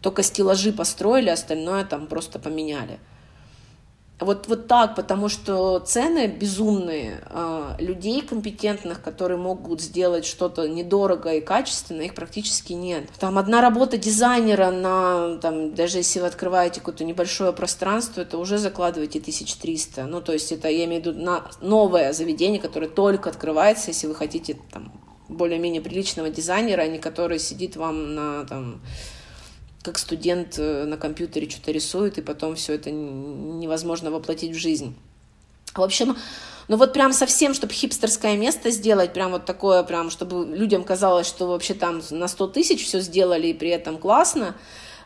[0.00, 2.98] только стеллажи построили, остальное там просто поменяли.
[4.20, 11.34] Вот, вот так, потому что цены безумные, а, людей компетентных, которые могут сделать что-то недорого
[11.34, 13.08] и качественно, их практически нет.
[13.20, 18.58] Там одна работа дизайнера на, там, даже если вы открываете какое-то небольшое пространство, это уже
[18.58, 20.06] закладываете 1300.
[20.06, 24.08] Ну, то есть это, я имею в виду, на новое заведение, которое только открывается, если
[24.08, 24.92] вы хотите там
[25.28, 28.80] более-менее приличного дизайнера, а не который сидит вам на там
[29.82, 34.94] как студент э, на компьютере что-то рисует, и потом все это невозможно воплотить в жизнь.
[35.74, 36.16] В общем,
[36.68, 41.26] ну вот прям совсем, чтобы хипстерское место сделать, прям вот такое, прям, чтобы людям казалось,
[41.26, 44.56] что вообще там на 100 тысяч все сделали, и при этом классно,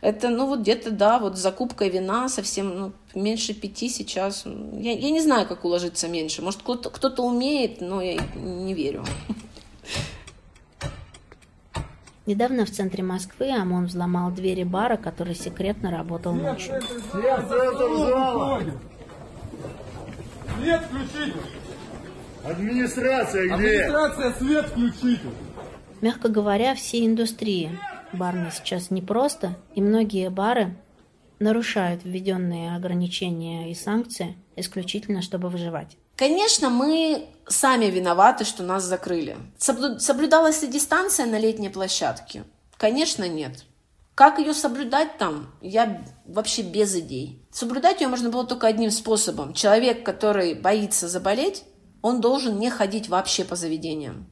[0.02, 4.44] это, ну, вот где-то, да, вот закупка вина совсем, ну, меньше пяти сейчас.
[4.44, 6.42] Я, я не знаю, как уложиться меньше.
[6.42, 9.04] Может, кто-то, кто-то умеет, но я не верю.
[12.24, 16.80] Недавно в центре Москвы ОМОН взломал двери бара, который секретно работал ночью.
[20.56, 21.34] Свет включите!
[22.44, 23.54] Администрация где?
[23.54, 25.28] Администрация, свет включите!
[26.00, 27.78] Мягко говоря, все индустрии
[28.12, 30.76] барные сейчас непросто, и многие бары
[31.38, 35.96] нарушают введенные ограничения и санкции исключительно, чтобы выживать.
[36.22, 39.36] Конечно, мы сами виноваты, что нас закрыли.
[39.58, 42.44] Соблюдалась ли дистанция на летней площадке?
[42.76, 43.64] Конечно, нет.
[44.14, 47.44] Как ее соблюдать там, я вообще без идей.
[47.50, 49.52] Соблюдать ее можно было только одним способом.
[49.52, 51.64] Человек, который боится заболеть,
[52.02, 54.30] он должен не ходить вообще по заведениям.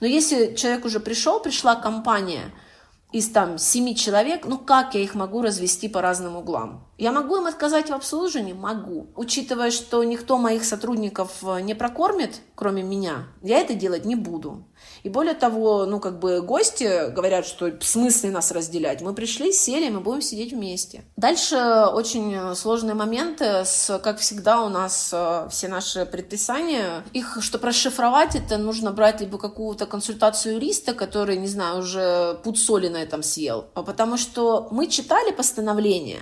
[0.00, 2.52] Но если человек уже пришел, пришла компания–
[3.10, 6.86] из там семи человек, ну как я их могу развести по разным углам?
[6.98, 8.52] Я могу им отказать в обслуживании?
[8.52, 9.06] Могу.
[9.16, 14.64] Учитывая, что никто моих сотрудников э, не прокормит, кроме меня, я это делать не буду.
[15.02, 19.00] И более того, ну, как бы гости говорят, что в смысле нас разделять.
[19.00, 21.02] Мы пришли, сели, мы будем сидеть вместе.
[21.16, 21.56] Дальше
[21.92, 23.64] очень сложные моменты.
[23.64, 27.04] С, как всегда, у нас э, все наши предписания.
[27.12, 32.58] Их, чтобы расшифровать, это нужно брать либо какую-то консультацию юриста, который, не знаю, уже пуд
[32.58, 33.66] соли на этом съел.
[33.74, 36.20] А потому что мы читали постановление,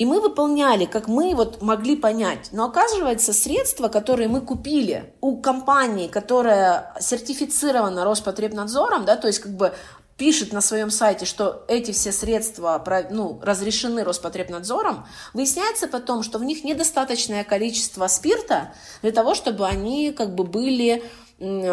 [0.00, 2.48] и мы выполняли, как мы вот могли понять.
[2.52, 9.52] Но оказывается, средства, которые мы купили у компании, которая сертифицирована Роспотребнадзором, да, то есть как
[9.52, 9.74] бы
[10.16, 16.44] пишет на своем сайте, что эти все средства ну, разрешены Роспотребнадзором, выясняется потом, что в
[16.44, 18.72] них недостаточное количество спирта
[19.02, 21.04] для того, чтобы они как бы были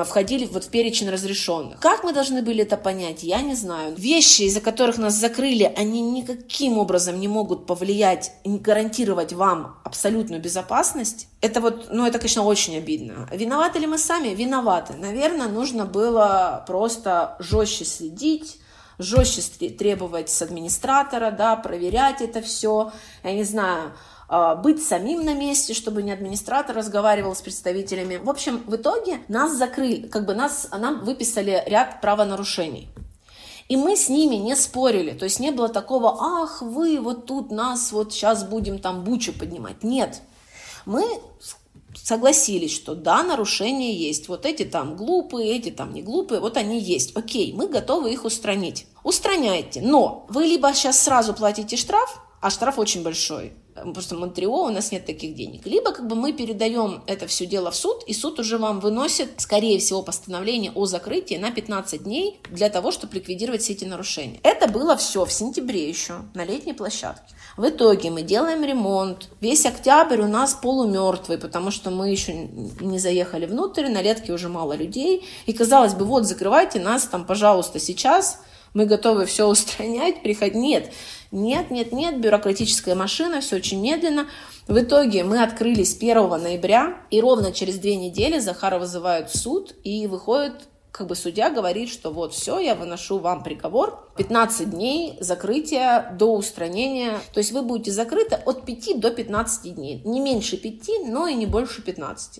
[0.05, 1.80] входили вот в перечень разрешенных.
[1.80, 3.95] Как мы должны были это понять, я не знаю.
[3.95, 10.41] Вещи, из-за которых нас закрыли, они никаким образом не могут повлиять и гарантировать вам абсолютную
[10.41, 11.28] безопасность.
[11.41, 13.28] Это вот, ну это, конечно, очень обидно.
[13.34, 14.30] Виноваты ли мы сами?
[14.30, 14.93] Виноваты.
[14.93, 18.59] Наверное, нужно было просто жестче следить,
[18.99, 22.93] жестче требовать с администратора, да, проверять это все.
[23.24, 23.91] Я не знаю,
[24.30, 28.18] быть самим на месте, чтобы не администратор разговаривал с представителями.
[28.18, 32.90] В общем, в итоге нас закрыли, как бы нас, нам выписали ряд правонарушений.
[33.70, 37.52] И мы с ними не спорили, то есть не было такого, ах, вы вот тут
[37.52, 39.84] нас вот сейчас будем там бучу поднимать.
[39.84, 40.22] Нет,
[40.86, 41.06] мы
[41.96, 44.30] согласились, что да, нарушения есть.
[44.30, 47.16] Вот эти там глупые, эти там не глупые, вот они есть.
[47.18, 48.88] Окей, мы готовы их устранить.
[49.04, 53.54] Устраняйте, но вы либо сейчас сразу платите штраф, а штраф очень большой,
[53.94, 55.66] просто Монтрео у нас нет таких денег.
[55.66, 59.30] Либо как бы мы передаем это все дело в суд, и суд уже вам выносит,
[59.38, 64.40] скорее всего, постановление о закрытии на 15 дней для того, чтобы ликвидировать все эти нарушения.
[64.44, 67.36] Это было все в сентябре еще, на летней площадке.
[67.58, 69.30] В итоге мы делаем ремонт.
[69.42, 72.34] Весь октябрь у нас полумертвый, потому что мы еще
[72.80, 75.26] не заехали внутрь, на летке уже мало людей.
[75.46, 78.42] И казалось бы, вот закрывайте нас там, пожалуйста, сейчас,
[78.74, 80.56] мы готовы все устранять, приходить.
[80.56, 80.92] Нет,
[81.32, 84.28] нет, нет, нет, бюрократическая машина, все очень медленно.
[84.68, 89.76] В итоге мы открылись 1 ноября, и ровно через две недели Захара вызывают в суд,
[89.84, 90.68] и выходит
[90.98, 96.34] как бы судья говорит, что вот все, я выношу вам приговор, 15 дней закрытия до
[96.34, 101.28] устранения, то есть вы будете закрыты от 5 до 15 дней, не меньше 5, но
[101.28, 102.40] и не больше 15.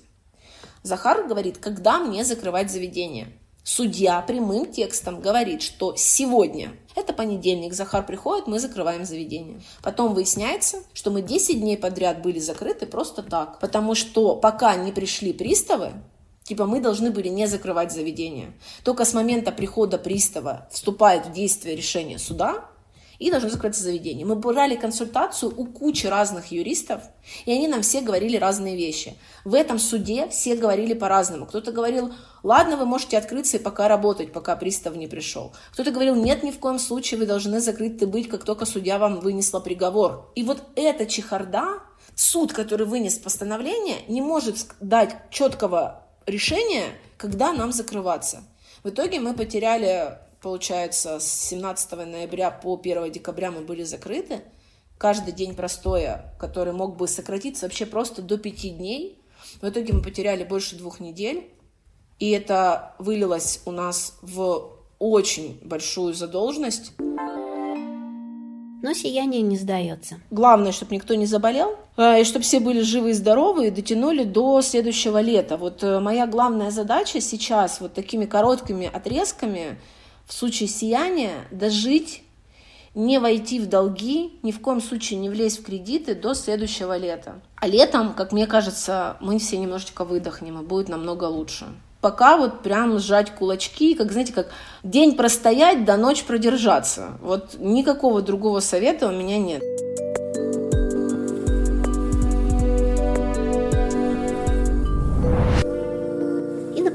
[0.82, 3.28] Захар говорит, когда мне закрывать заведение?
[3.70, 9.62] Судья прямым текстом говорит, что сегодня, это понедельник, Захар приходит, мы закрываем заведение.
[9.84, 14.94] Потом выясняется, что мы 10 дней подряд были закрыты просто так, потому что пока не
[14.94, 15.92] пришли приставы,
[16.44, 18.54] Типа мы должны были не закрывать заведение.
[18.86, 22.64] Только с момента прихода пристава вступает в действие решение суда,
[23.20, 24.26] и должно закрыться заведение.
[24.26, 27.02] Мы брали консультацию у кучи разных юристов,
[27.46, 29.16] и они нам все говорили разные вещи.
[29.44, 31.46] В этом суде все говорили по-разному.
[31.46, 32.14] Кто-то говорил,
[32.44, 35.54] ладно, вы можете открыться и пока работать, пока пристав не пришел.
[35.74, 39.20] Кто-то говорил, нет, ни в коем случае вы должны закрыты быть, как только судья вам
[39.20, 40.32] вынесла приговор.
[40.36, 41.82] И вот эта чехарда,
[42.16, 46.86] суд, который вынес постановление, не может дать четкого решения,
[47.18, 48.44] когда нам закрываться.
[48.84, 54.42] В итоге мы потеряли получается, с 17 ноября по 1 декабря мы были закрыты.
[54.98, 59.22] Каждый день простоя, который мог бы сократиться вообще просто до пяти дней.
[59.62, 61.50] В итоге мы потеряли больше двух недель.
[62.20, 66.94] И это вылилось у нас в очень большую задолженность.
[68.82, 70.20] Но сияние не сдается.
[70.30, 74.24] Главное, чтобы никто не заболел, а, и чтобы все были живы и здоровы и дотянули
[74.24, 75.58] до следующего лета.
[75.58, 79.80] Вот э, моя главная задача сейчас вот такими короткими отрезками
[80.28, 82.24] в случае сияния дожить,
[82.94, 87.40] не войти в долги, ни в коем случае не влезть в кредиты до следующего лета.
[87.56, 91.66] А летом, как мне кажется, мы все немножечко выдохнем, и будет намного лучше.
[92.02, 94.50] Пока вот прям сжать кулачки, как, знаете, как
[94.84, 97.18] день простоять, до ночь продержаться.
[97.22, 99.64] Вот никакого другого совета у меня нет.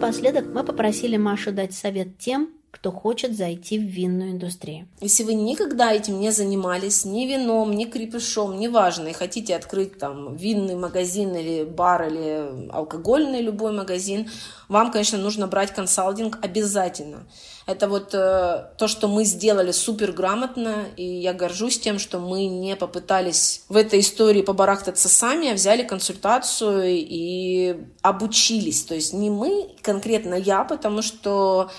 [0.02, 4.88] Напоследок мы попросили Машу дать совет тем, кто хочет зайти в винную индустрию.
[5.00, 10.34] Если вы никогда этим не занимались, ни вином, ни крепышом, неважно, и хотите открыть там
[10.34, 14.28] винный магазин или бар, или алкогольный любой магазин,
[14.68, 17.26] вам, конечно, нужно брать консалтинг обязательно.
[17.66, 22.46] Это вот э, то, что мы сделали супер грамотно, и я горжусь тем, что мы
[22.46, 28.82] не попытались в этой истории побарахтаться сами, а взяли консультацию и обучились.
[28.84, 31.70] То есть не мы, конкретно я, потому что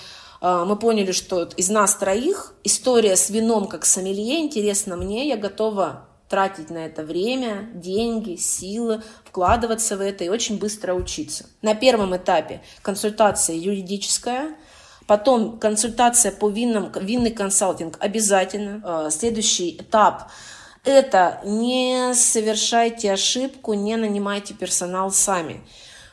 [0.44, 6.06] мы поняли, что из нас троих история с вином как сомелье интересна мне, я готова
[6.28, 11.46] тратить на это время, деньги, силы, вкладываться в это и очень быстро учиться.
[11.62, 14.56] На первом этапе консультация юридическая,
[15.06, 18.80] потом консультация по винным, винный консалтинг обязательно.
[18.84, 20.30] А, следующий этап
[20.84, 25.62] это не совершайте ошибку, не нанимайте персонал сами.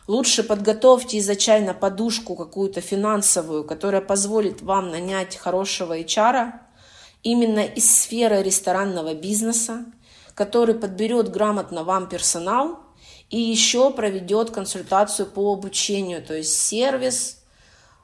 [0.08, 6.54] Лучше подготовьте изначально подушку какую-то финансовую, которая позволит вам нанять хорошего HR
[7.24, 9.86] именно из сферы ресторанного бизнеса,
[10.34, 12.80] который подберет грамотно вам персонал
[13.30, 17.38] и еще проведет консультацию по обучению, то есть сервис,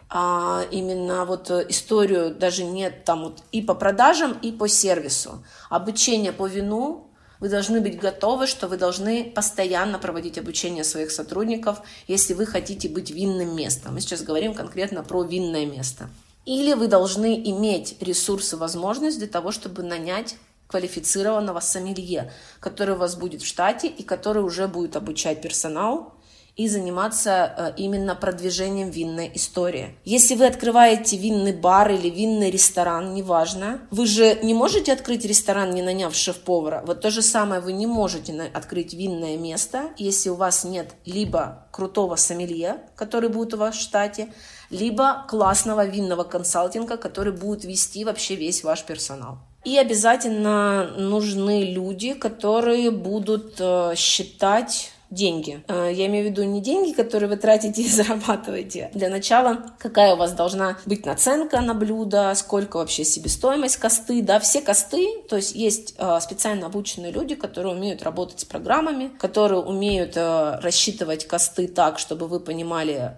[0.10, 5.44] а именно вот историю даже нет там вот и по продажам, и по сервису.
[5.70, 7.08] Обучение по вину
[7.40, 12.90] вы должны быть готовы, что вы должны постоянно проводить обучение своих сотрудников, если вы хотите
[12.90, 13.94] быть винным местом.
[13.94, 16.10] Мы сейчас говорим конкретно про винное место.
[16.46, 20.36] Или вы должны иметь ресурсы, возможность для того, чтобы нанять
[20.68, 26.14] квалифицированного сомелье, который у вас будет в штате и который уже будет обучать персонал
[26.58, 29.96] и заниматься э, именно продвижением винной истории.
[30.04, 35.70] Если вы открываете винный бар или винный ресторан, неважно, вы же не можете открыть ресторан,
[35.70, 36.84] не наняв шеф-повара.
[36.86, 41.68] Вот то же самое вы не можете открыть винное место, если у вас нет либо
[41.72, 44.34] крутого сомелье, который будет у вас в штате,
[44.72, 49.38] либо классного винного консалтинга, который будет вести вообще весь ваш персонал.
[49.64, 55.64] И обязательно нужны люди, которые будут э, считать деньги.
[55.68, 58.92] Э, я имею в виду не деньги, которые вы тратите и зарабатываете.
[58.94, 64.40] Для начала, какая у вас должна быть наценка на блюдо, сколько вообще себестоимость косты, да,
[64.40, 69.62] все косты, то есть есть э, специально обученные люди, которые умеют работать с программами, которые
[69.62, 73.12] умеют э, рассчитывать косты так, чтобы вы понимали,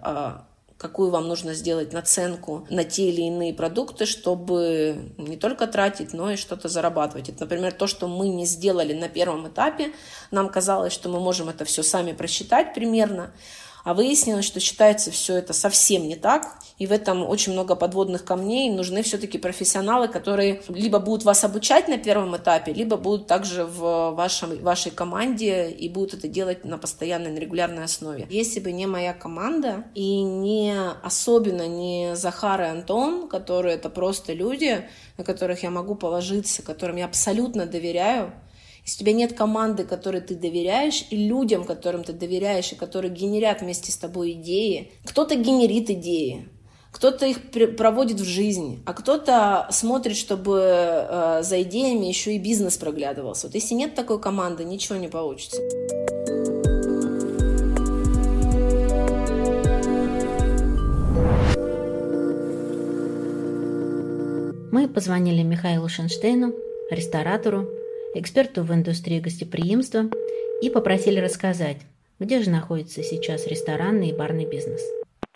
[0.80, 6.30] какую вам нужно сделать наценку на те или иные продукты, чтобы не только тратить, но
[6.30, 7.28] и что-то зарабатывать.
[7.28, 9.92] Это, например, то, что мы не сделали на первом этапе.
[10.30, 13.30] Нам казалось, что мы можем это все сами просчитать примерно,
[13.84, 18.24] а выяснилось, что считается все это совсем не так, и в этом очень много подводных
[18.24, 18.70] камней.
[18.70, 24.12] Нужны все-таки профессионалы, которые либо будут вас обучать на первом этапе, либо будут также в
[24.12, 28.26] вашем, вашей команде и будут это делать на постоянной, на регулярной основе.
[28.30, 34.32] Если бы не моя команда и не особенно не Захар и Антон, которые это просто
[34.32, 38.32] люди, на которых я могу положиться, которым я абсолютно доверяю,
[38.90, 43.12] если у тебя нет команды, которой ты доверяешь, и людям, которым ты доверяешь, и которые
[43.12, 46.48] генерят вместе с тобой идеи, кто-то генерит идеи,
[46.90, 52.78] кто-то их проводит в жизнь, а кто-то смотрит, чтобы э, за идеями еще и бизнес
[52.78, 53.46] проглядывался.
[53.46, 55.60] Вот если нет такой команды, ничего не получится.
[64.72, 66.52] Мы позвонили Михаилу Шенштейну,
[66.90, 67.68] ресторатору,
[68.14, 70.04] эксперту в индустрии гостеприимства,
[70.62, 71.78] и попросили рассказать,
[72.18, 74.82] где же находится сейчас ресторанный и барный бизнес.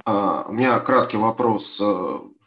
[0.04, 1.64] А, у меня краткий вопрос.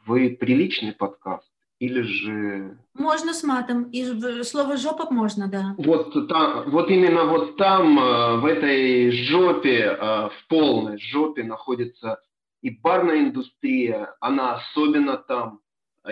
[0.06, 1.48] Вы приличный подкаст
[1.80, 2.78] или же...
[2.94, 3.84] Можно с матом.
[3.92, 4.04] И
[4.44, 5.76] слово «жопа» можно, да.
[5.78, 12.20] Вот, там, вот именно вот там, э, в этой жопе, э, в полной жопе находится
[12.62, 15.60] и барная индустрия, она особенно там,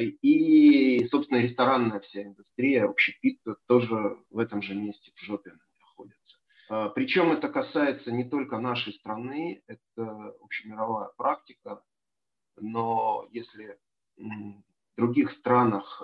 [0.01, 6.37] и, собственно, ресторанная вся индустрия, общепит тоже в этом же месте, в жопе находится.
[6.69, 11.81] А, Причем это касается не только нашей страны, это общемировая практика,
[12.57, 13.77] но если
[14.17, 16.01] в других странах,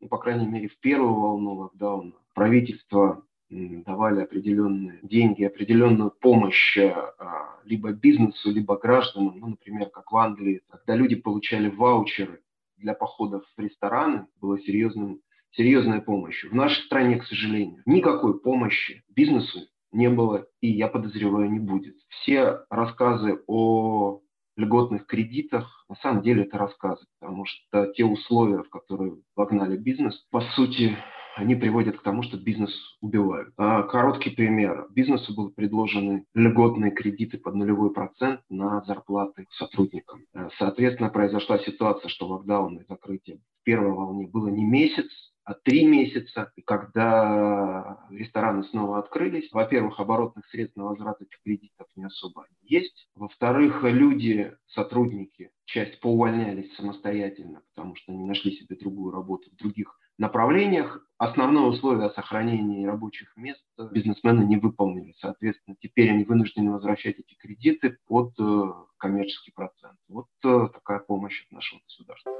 [0.00, 7.60] ну, по крайней мере, в первую волну локдауна, правительство давали определенные деньги, определенную помощь а,
[7.64, 12.42] либо бизнесу, либо гражданам, ну, например, как в Англии, когда люди получали ваучеры
[12.76, 15.20] для походов в рестораны было серьезным,
[15.52, 16.50] серьезной помощью.
[16.50, 19.60] В нашей стране, к сожалению, никакой помощи бизнесу
[19.92, 21.96] не было и, я подозреваю, не будет.
[22.08, 24.20] Все рассказы о
[24.56, 30.14] льготных кредитах, на самом деле это рассказы, потому что те условия, в которые вогнали бизнес,
[30.30, 30.96] по сути,
[31.36, 32.72] они приводят к тому, что бизнес
[33.02, 33.52] убивают.
[33.58, 34.86] А, короткий пример.
[34.90, 40.24] Бизнесу были предложены льготные кредиты под нулевой процент на зарплаты сотрудникам.
[40.32, 45.10] Э, соответственно, произошла ситуация, что локдаун и закрытие в первой волне было не месяц,
[45.44, 46.52] а три месяца.
[46.56, 53.08] И когда рестораны снова открылись, во-первых, оборотных средств на возврат этих кредитов не особо есть.
[53.14, 59.98] Во-вторых, люди, сотрудники, часть поувольнялись самостоятельно, потому что они нашли себе другую работу в других
[60.18, 61.02] направлениях.
[61.18, 65.14] Основное условие сохранения рабочих мест бизнесмены не выполнили.
[65.18, 69.96] Соответственно, теперь они вынуждены возвращать эти кредиты под э, коммерческий процент.
[70.08, 72.32] Вот э, такая помощь от нашего государства.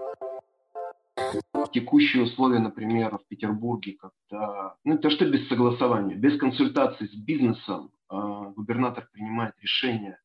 [1.72, 7.90] Текущие условия, например, в Петербурге, когда, ну это что без согласования, без консультации с бизнесом,
[8.10, 10.18] э, губернатор принимает решение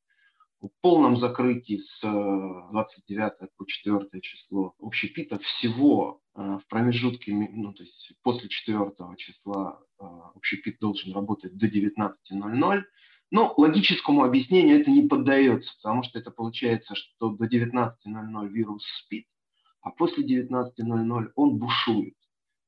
[0.82, 7.84] полном закрытии с 29 э, по 4 число общепита всего э, в промежутке, ну, то
[7.84, 10.04] есть после 4 числа э,
[10.36, 12.84] общепит должен работать до 19.00.
[13.32, 19.26] Но логическому объяснению это не поддается, потому что это получается, что до 19.00 вирус спит,
[19.82, 22.16] а после 19.00 он бушует.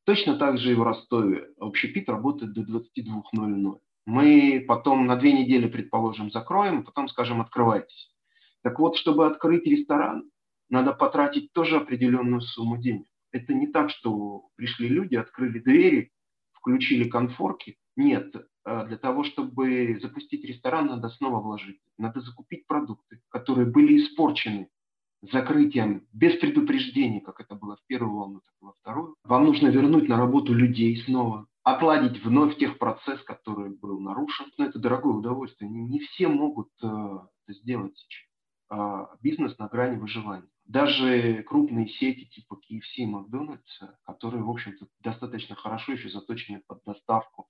[0.06, 5.68] Точно так же и в Ростове общепит работает до 22.00 мы потом на две недели,
[5.68, 8.14] предположим, закроем, потом скажем, открывайтесь.
[8.62, 10.30] Так вот, чтобы открыть ресторан,
[10.70, 13.08] надо потратить тоже определенную сумму денег.
[13.32, 16.12] Это не так, что пришли люди, открыли двери,
[16.54, 17.78] включили конфорки.
[17.96, 18.34] Нет,
[18.64, 21.80] а для того, чтобы запустить ресторан, надо снова вложить.
[21.98, 24.70] Надо закупить продукты, которые были испорчены
[25.32, 29.16] закрытием без предупреждения, как это было в первую волну, так и во вторую.
[29.24, 34.48] Вам нужно вернуть на работу людей снова, отладить вновь тех процесс, который был нарушен.
[34.58, 35.70] Но это дорогое удовольствие.
[35.70, 38.30] Не, не все могут э, сделать сейчас.
[38.70, 40.48] А бизнес на грани выживания.
[40.66, 46.84] Даже крупные сети типа KFC и Макдональдс, которые, в общем-то, достаточно хорошо еще заточены под
[46.86, 47.50] доставку,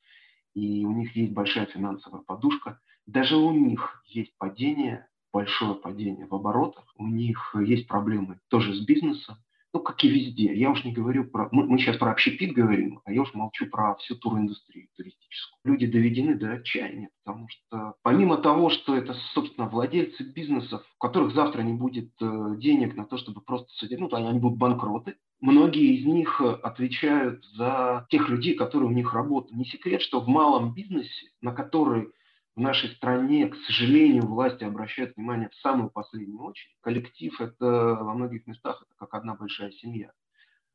[0.56, 6.34] и у них есть большая финансовая подушка, даже у них есть падение, большое падение в
[6.34, 9.38] оборотах, у них есть проблемы тоже с бизнесом,
[9.74, 10.54] ну, как и везде.
[10.54, 11.50] Я уж не говорю про...
[11.52, 15.60] Мы, мы сейчас про общепит говорим, а я уж молчу про всю туриндустрию туристическую.
[15.66, 21.34] Люди доведены до отчаяния, потому что помимо того, что это, собственно, владельцы бизнесов, у которых
[21.34, 25.96] завтра не будет э, денег на то, чтобы просто содержать, ну, они будут банкроты, многие
[25.96, 29.58] из них отвечают за тех людей, которые у них работают.
[29.58, 32.10] Не секрет, что в малом бизнесе, на который
[32.56, 36.76] в нашей стране, к сожалению, власти обращают внимание в самую последнюю очередь.
[36.82, 40.12] Коллектив– это во многих местах это как одна большая семья.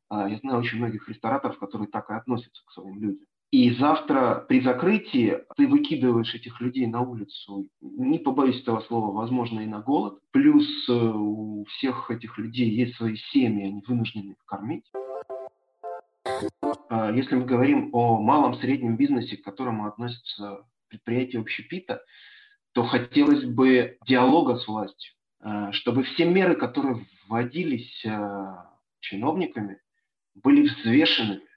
[0.08, 3.26] А, я знаю очень многих рестораторов, которые так и относятся к своим людям.
[3.50, 9.60] И завтра при закрытии ты выкидываешь этих людей на улицу, не побоюсь этого слова, возможно,
[9.60, 10.18] и на голод.
[10.32, 14.84] Плюс э, у всех этих людей есть свои семьи, они вынуждены их кормить.
[16.90, 22.02] А, если мы говорим о малом среднем бизнесе, к которому относятся предприятия общепита,
[22.72, 28.54] то хотелось бы диалога с властью, э, чтобы все меры, которые вводились э,
[29.00, 29.80] чиновниками,
[30.34, 31.48] были взвешенными,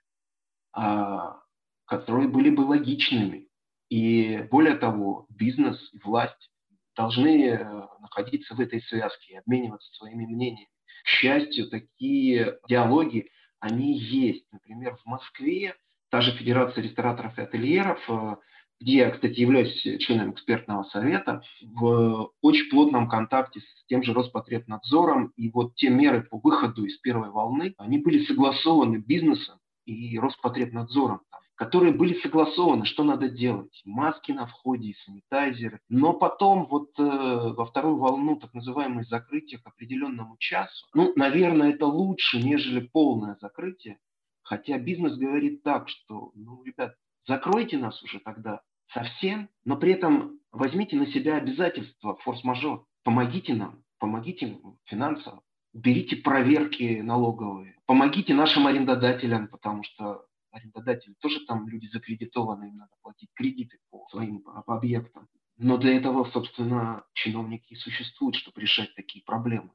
[0.73, 1.41] а,
[1.85, 3.47] которые были бы логичными.
[3.89, 6.49] И более того, бизнес и власть
[6.95, 10.69] должны э, находиться в этой связке и обмениваться своими мнениями.
[11.03, 13.29] К счастью, такие диалоги,
[13.59, 14.45] они есть.
[14.51, 15.75] Например, в Москве
[16.09, 18.35] та же Федерация рестораторов и ательеров, э,
[18.81, 25.33] где я, кстати, являюсь членом экспертного совета, в очень плотном контакте с тем же Роспотребнадзором.
[25.37, 31.21] И вот те меры по выходу из первой волны, они были согласованы бизнесом и Роспотребнадзором
[31.61, 33.83] которые были согласованы, что надо делать.
[33.85, 35.79] Маски на входе, санитайзеры.
[35.89, 41.69] Но потом вот э, во вторую волну так называемое закрытие к определенному часу, ну, наверное,
[41.73, 43.99] это лучше, нежели полное закрытие.
[44.41, 46.95] Хотя бизнес говорит так, что, ну, ребят,
[47.27, 48.61] закройте нас уже тогда
[48.93, 52.85] совсем, но при этом возьмите на себя обязательства форс-мажор.
[53.03, 55.41] Помогите нам, помогите финансово,
[55.73, 62.91] уберите проверки налоговые, помогите нашим арендодателям, потому что арендодатели тоже там люди закредитованы, им надо
[63.01, 65.27] платить кредиты по своим объектам.
[65.57, 69.71] Но для этого, собственно, чиновники и существуют, чтобы решать такие проблемы.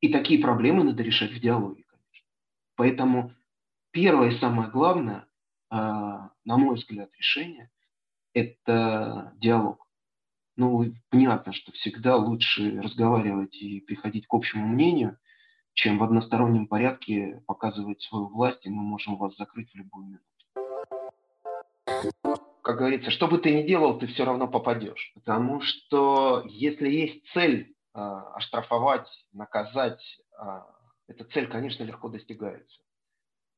[0.00, 2.28] И такие проблемы надо решать в диалоге, конечно.
[2.76, 3.32] Поэтому
[3.90, 5.26] первое и самое главное,
[5.70, 7.70] а, на мой взгляд, решение–
[8.38, 9.86] это диалог.
[10.56, 15.16] Ну, понятно, что всегда лучше разговаривать и приходить к общему мнению–
[15.78, 20.24] чем в одностороннем порядке показывать свою власть, и мы можем вас закрыть в любую минуту.
[22.62, 25.12] Как говорится, что бы ты ни делал, ты все равно попадешь.
[25.14, 30.02] Потому что если есть цель э, оштрафовать, наказать,
[30.36, 30.44] э,
[31.06, 32.80] эта цель, конечно, легко достигается.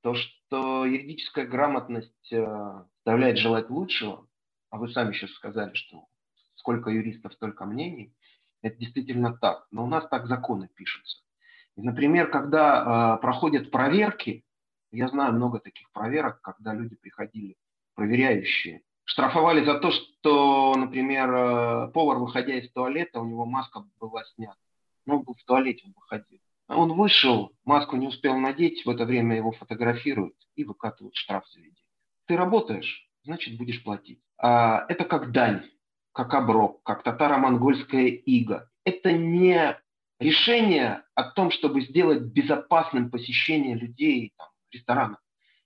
[0.02, 4.28] То, что юридическая грамотность э, оставляет желать лучшего,
[4.70, 6.06] а вы сами сейчас сказали, что
[6.54, 8.14] сколько юристов, столько мнений,
[8.62, 9.66] это действительно так.
[9.70, 11.18] Но у нас так законы пишутся.
[11.76, 14.44] Например, когда э, проходят проверки,
[14.92, 17.56] я знаю много таких проверок, когда люди приходили,
[17.94, 24.24] проверяющие, штрафовали за то, что, например, э, повар, выходя из туалета, у него маска была
[24.34, 24.58] снята.
[25.06, 26.40] Ну, он был в туалете, он выходил.
[26.68, 31.52] Он вышел, маску не успел надеть, в это время его фотографируют и выкатывают штраф в
[31.52, 31.82] заведение.
[32.26, 34.20] Ты работаешь, значит, будешь платить.
[34.38, 35.62] А, это как дань,
[36.12, 38.70] как оброк, как татаро-монгольская ига.
[38.84, 39.78] Это не
[40.18, 45.18] решение о том, чтобы сделать безопасным посещение людей там, ресторанов.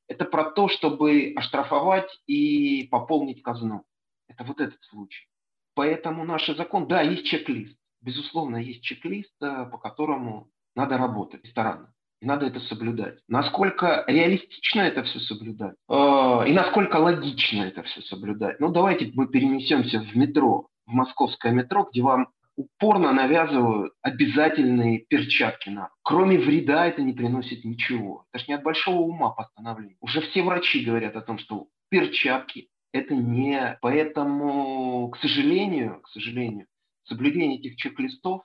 [0.07, 3.84] Это про то, чтобы оштрафовать и пополнить казну.
[4.28, 5.26] Это вот этот случай.
[5.74, 7.76] Поэтому наш закон, да, есть чек-лист.
[8.00, 11.88] Безусловно, есть чек-лист, э, по которому надо работать рестораны.
[12.25, 13.18] Надо это соблюдать.
[13.29, 15.75] Насколько реалистично это все соблюдать?
[15.89, 18.59] Э, и насколько логично это все соблюдать?
[18.61, 25.68] Ну, давайте мы перенесемся в метро, в московское метро, где вам упорно навязывают обязательные перчатки
[25.68, 25.89] нам.
[26.03, 28.25] Кроме вреда это не приносит ничего.
[28.33, 29.97] Это же не от большого ума постановление.
[30.01, 33.79] Уже все врачи говорят о том, что перчатки это не...
[33.83, 36.66] Поэтому, к сожалению, к сожалению,
[37.05, 38.43] соблюдение этих чек-листов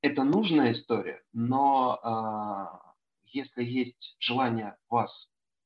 [0.00, 2.87] это нужная история, но э,
[3.32, 5.10] если есть желание вас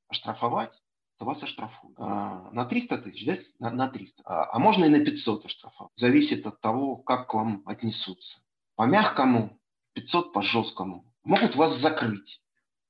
[0.09, 0.73] оштрафовать,
[1.19, 1.97] то вас оштрафуют.
[1.99, 3.39] А, на 300 тысяч, да?
[3.59, 4.23] На, на 300.
[4.25, 5.93] А, а можно и на 500 оштрафовать.
[5.97, 8.39] Зависит от того, как к вам отнесутся.
[8.77, 9.59] По мягкому
[9.95, 11.05] 500, по жесткому.
[11.25, 12.41] Могут вас закрыть.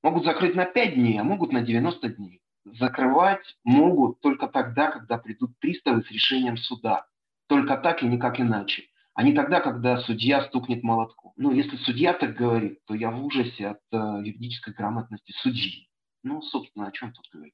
[0.01, 2.41] Могут закрыть на 5 дней, а могут на 90 дней.
[2.65, 7.05] Закрывать могут только тогда, когда придут приставы с решением суда.
[7.47, 8.83] Только так и никак иначе.
[9.15, 11.33] А не тогда, когда судья стукнет молотком.
[11.35, 15.87] Ну, если судья так говорит, то я в ужасе от э, юридической грамотности судьи.
[16.23, 17.53] Ну, собственно, о чем тут говорить?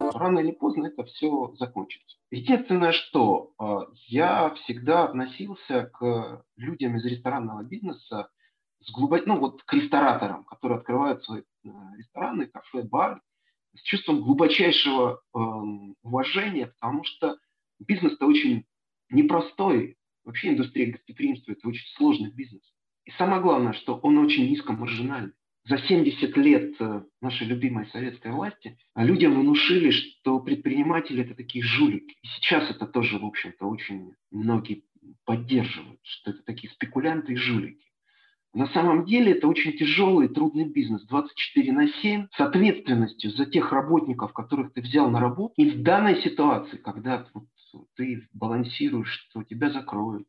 [0.00, 2.16] рано или поздно это все закончится.
[2.30, 8.28] Единственное, что э, я всегда относился к людям из ресторанного бизнеса
[8.80, 9.26] с глубок...
[9.26, 13.20] ну вот к рестораторам, которые открывают свои э, рестораны, кафе, бары,
[13.76, 15.38] с чувством глубочайшего э,
[16.02, 17.36] уважения, потому что
[17.78, 18.64] бизнес-то очень
[19.10, 19.96] непростой.
[20.24, 22.62] Вообще индустрия гостеприимства– это очень сложный бизнес.
[23.04, 25.32] И самое главное, что он очень низкомаржинальный
[25.64, 32.16] за 70 лет э, нашей любимой советской власти людям внушили, что предприниматели это такие жулики.
[32.22, 34.84] И сейчас это тоже, в общем-то, очень многие
[35.24, 37.84] поддерживают, что это такие спекулянты и жулики.
[38.52, 41.06] На самом деле это очень тяжелый и трудный бизнес.
[41.06, 45.54] 24 на 7 с ответственностью за тех работников, которых ты взял на работу.
[45.56, 47.26] И в данной ситуации, когда
[47.96, 50.28] ты балансируешь, что тебя закроют,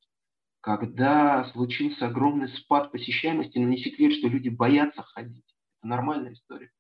[0.61, 5.45] когда случился огромный спад посещаемости, но не секрет, что люди боятся ходить.
[5.79, 6.71] Это нормальная история.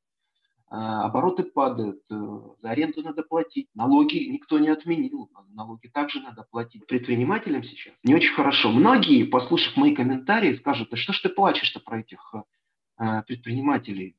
[0.73, 2.15] А, обороты падают, э,
[2.61, 6.87] за аренду надо платить, налоги никто не отменил, налоги также надо платить.
[6.87, 8.71] Предпринимателям сейчас не очень хорошо.
[8.71, 12.33] Многие, послушав мои комментарии, скажут, да что ж ты плачешь-то про этих
[12.99, 14.15] э, предпринимателей?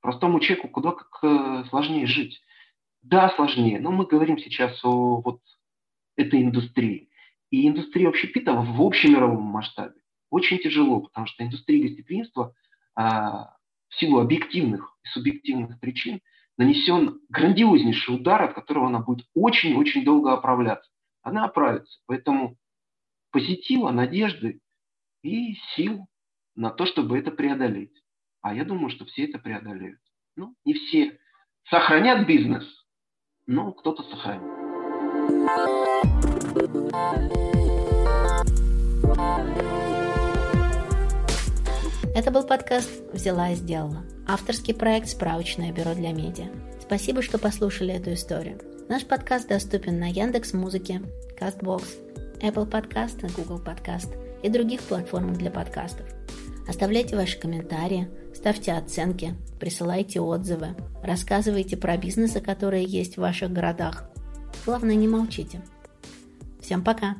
[0.00, 2.42] Простому человеку куда как э, сложнее жить.
[3.02, 5.42] Да, сложнее, но мы говорим сейчас о вот
[6.16, 7.10] этой индустрии.
[7.50, 9.94] И индустрия общепита в общемировом масштабе
[10.30, 12.54] очень тяжело, потому что индустрия гостеприимства
[12.96, 13.56] а,
[13.88, 16.20] в силу объективных и субъективных причин
[16.56, 20.90] нанесен грандиознейший удар, от которого она будет очень-очень долго оправляться.
[21.22, 22.00] Она оправится.
[22.06, 22.56] Поэтому
[23.30, 24.60] позитива, надежды
[25.22, 26.06] и сил
[26.56, 27.94] на то, чтобы это преодолеть.
[28.40, 30.00] А я думаю, что все это преодолеют.
[30.36, 31.18] Ну, не все
[31.70, 32.64] сохранят бизнес,
[33.46, 34.42] но кто-то сохранит.
[42.14, 44.04] Это был подкаст «Взяла и сделала».
[44.26, 46.46] Авторский проект «Справочное бюро для медиа».
[46.80, 48.60] Спасибо, что послушали эту историю.
[48.88, 51.02] Наш подкаст доступен на Яндекс Музыке,
[51.40, 51.84] Castbox,
[52.40, 56.06] Apple Podcast, Google Podcast и других платформах для подкастов.
[56.68, 64.08] Оставляйте ваши комментарии, ставьте оценки, присылайте отзывы, рассказывайте про бизнесы, которые есть в ваших городах.
[64.64, 65.62] Главное, не молчите.
[66.64, 67.16] Всем пока!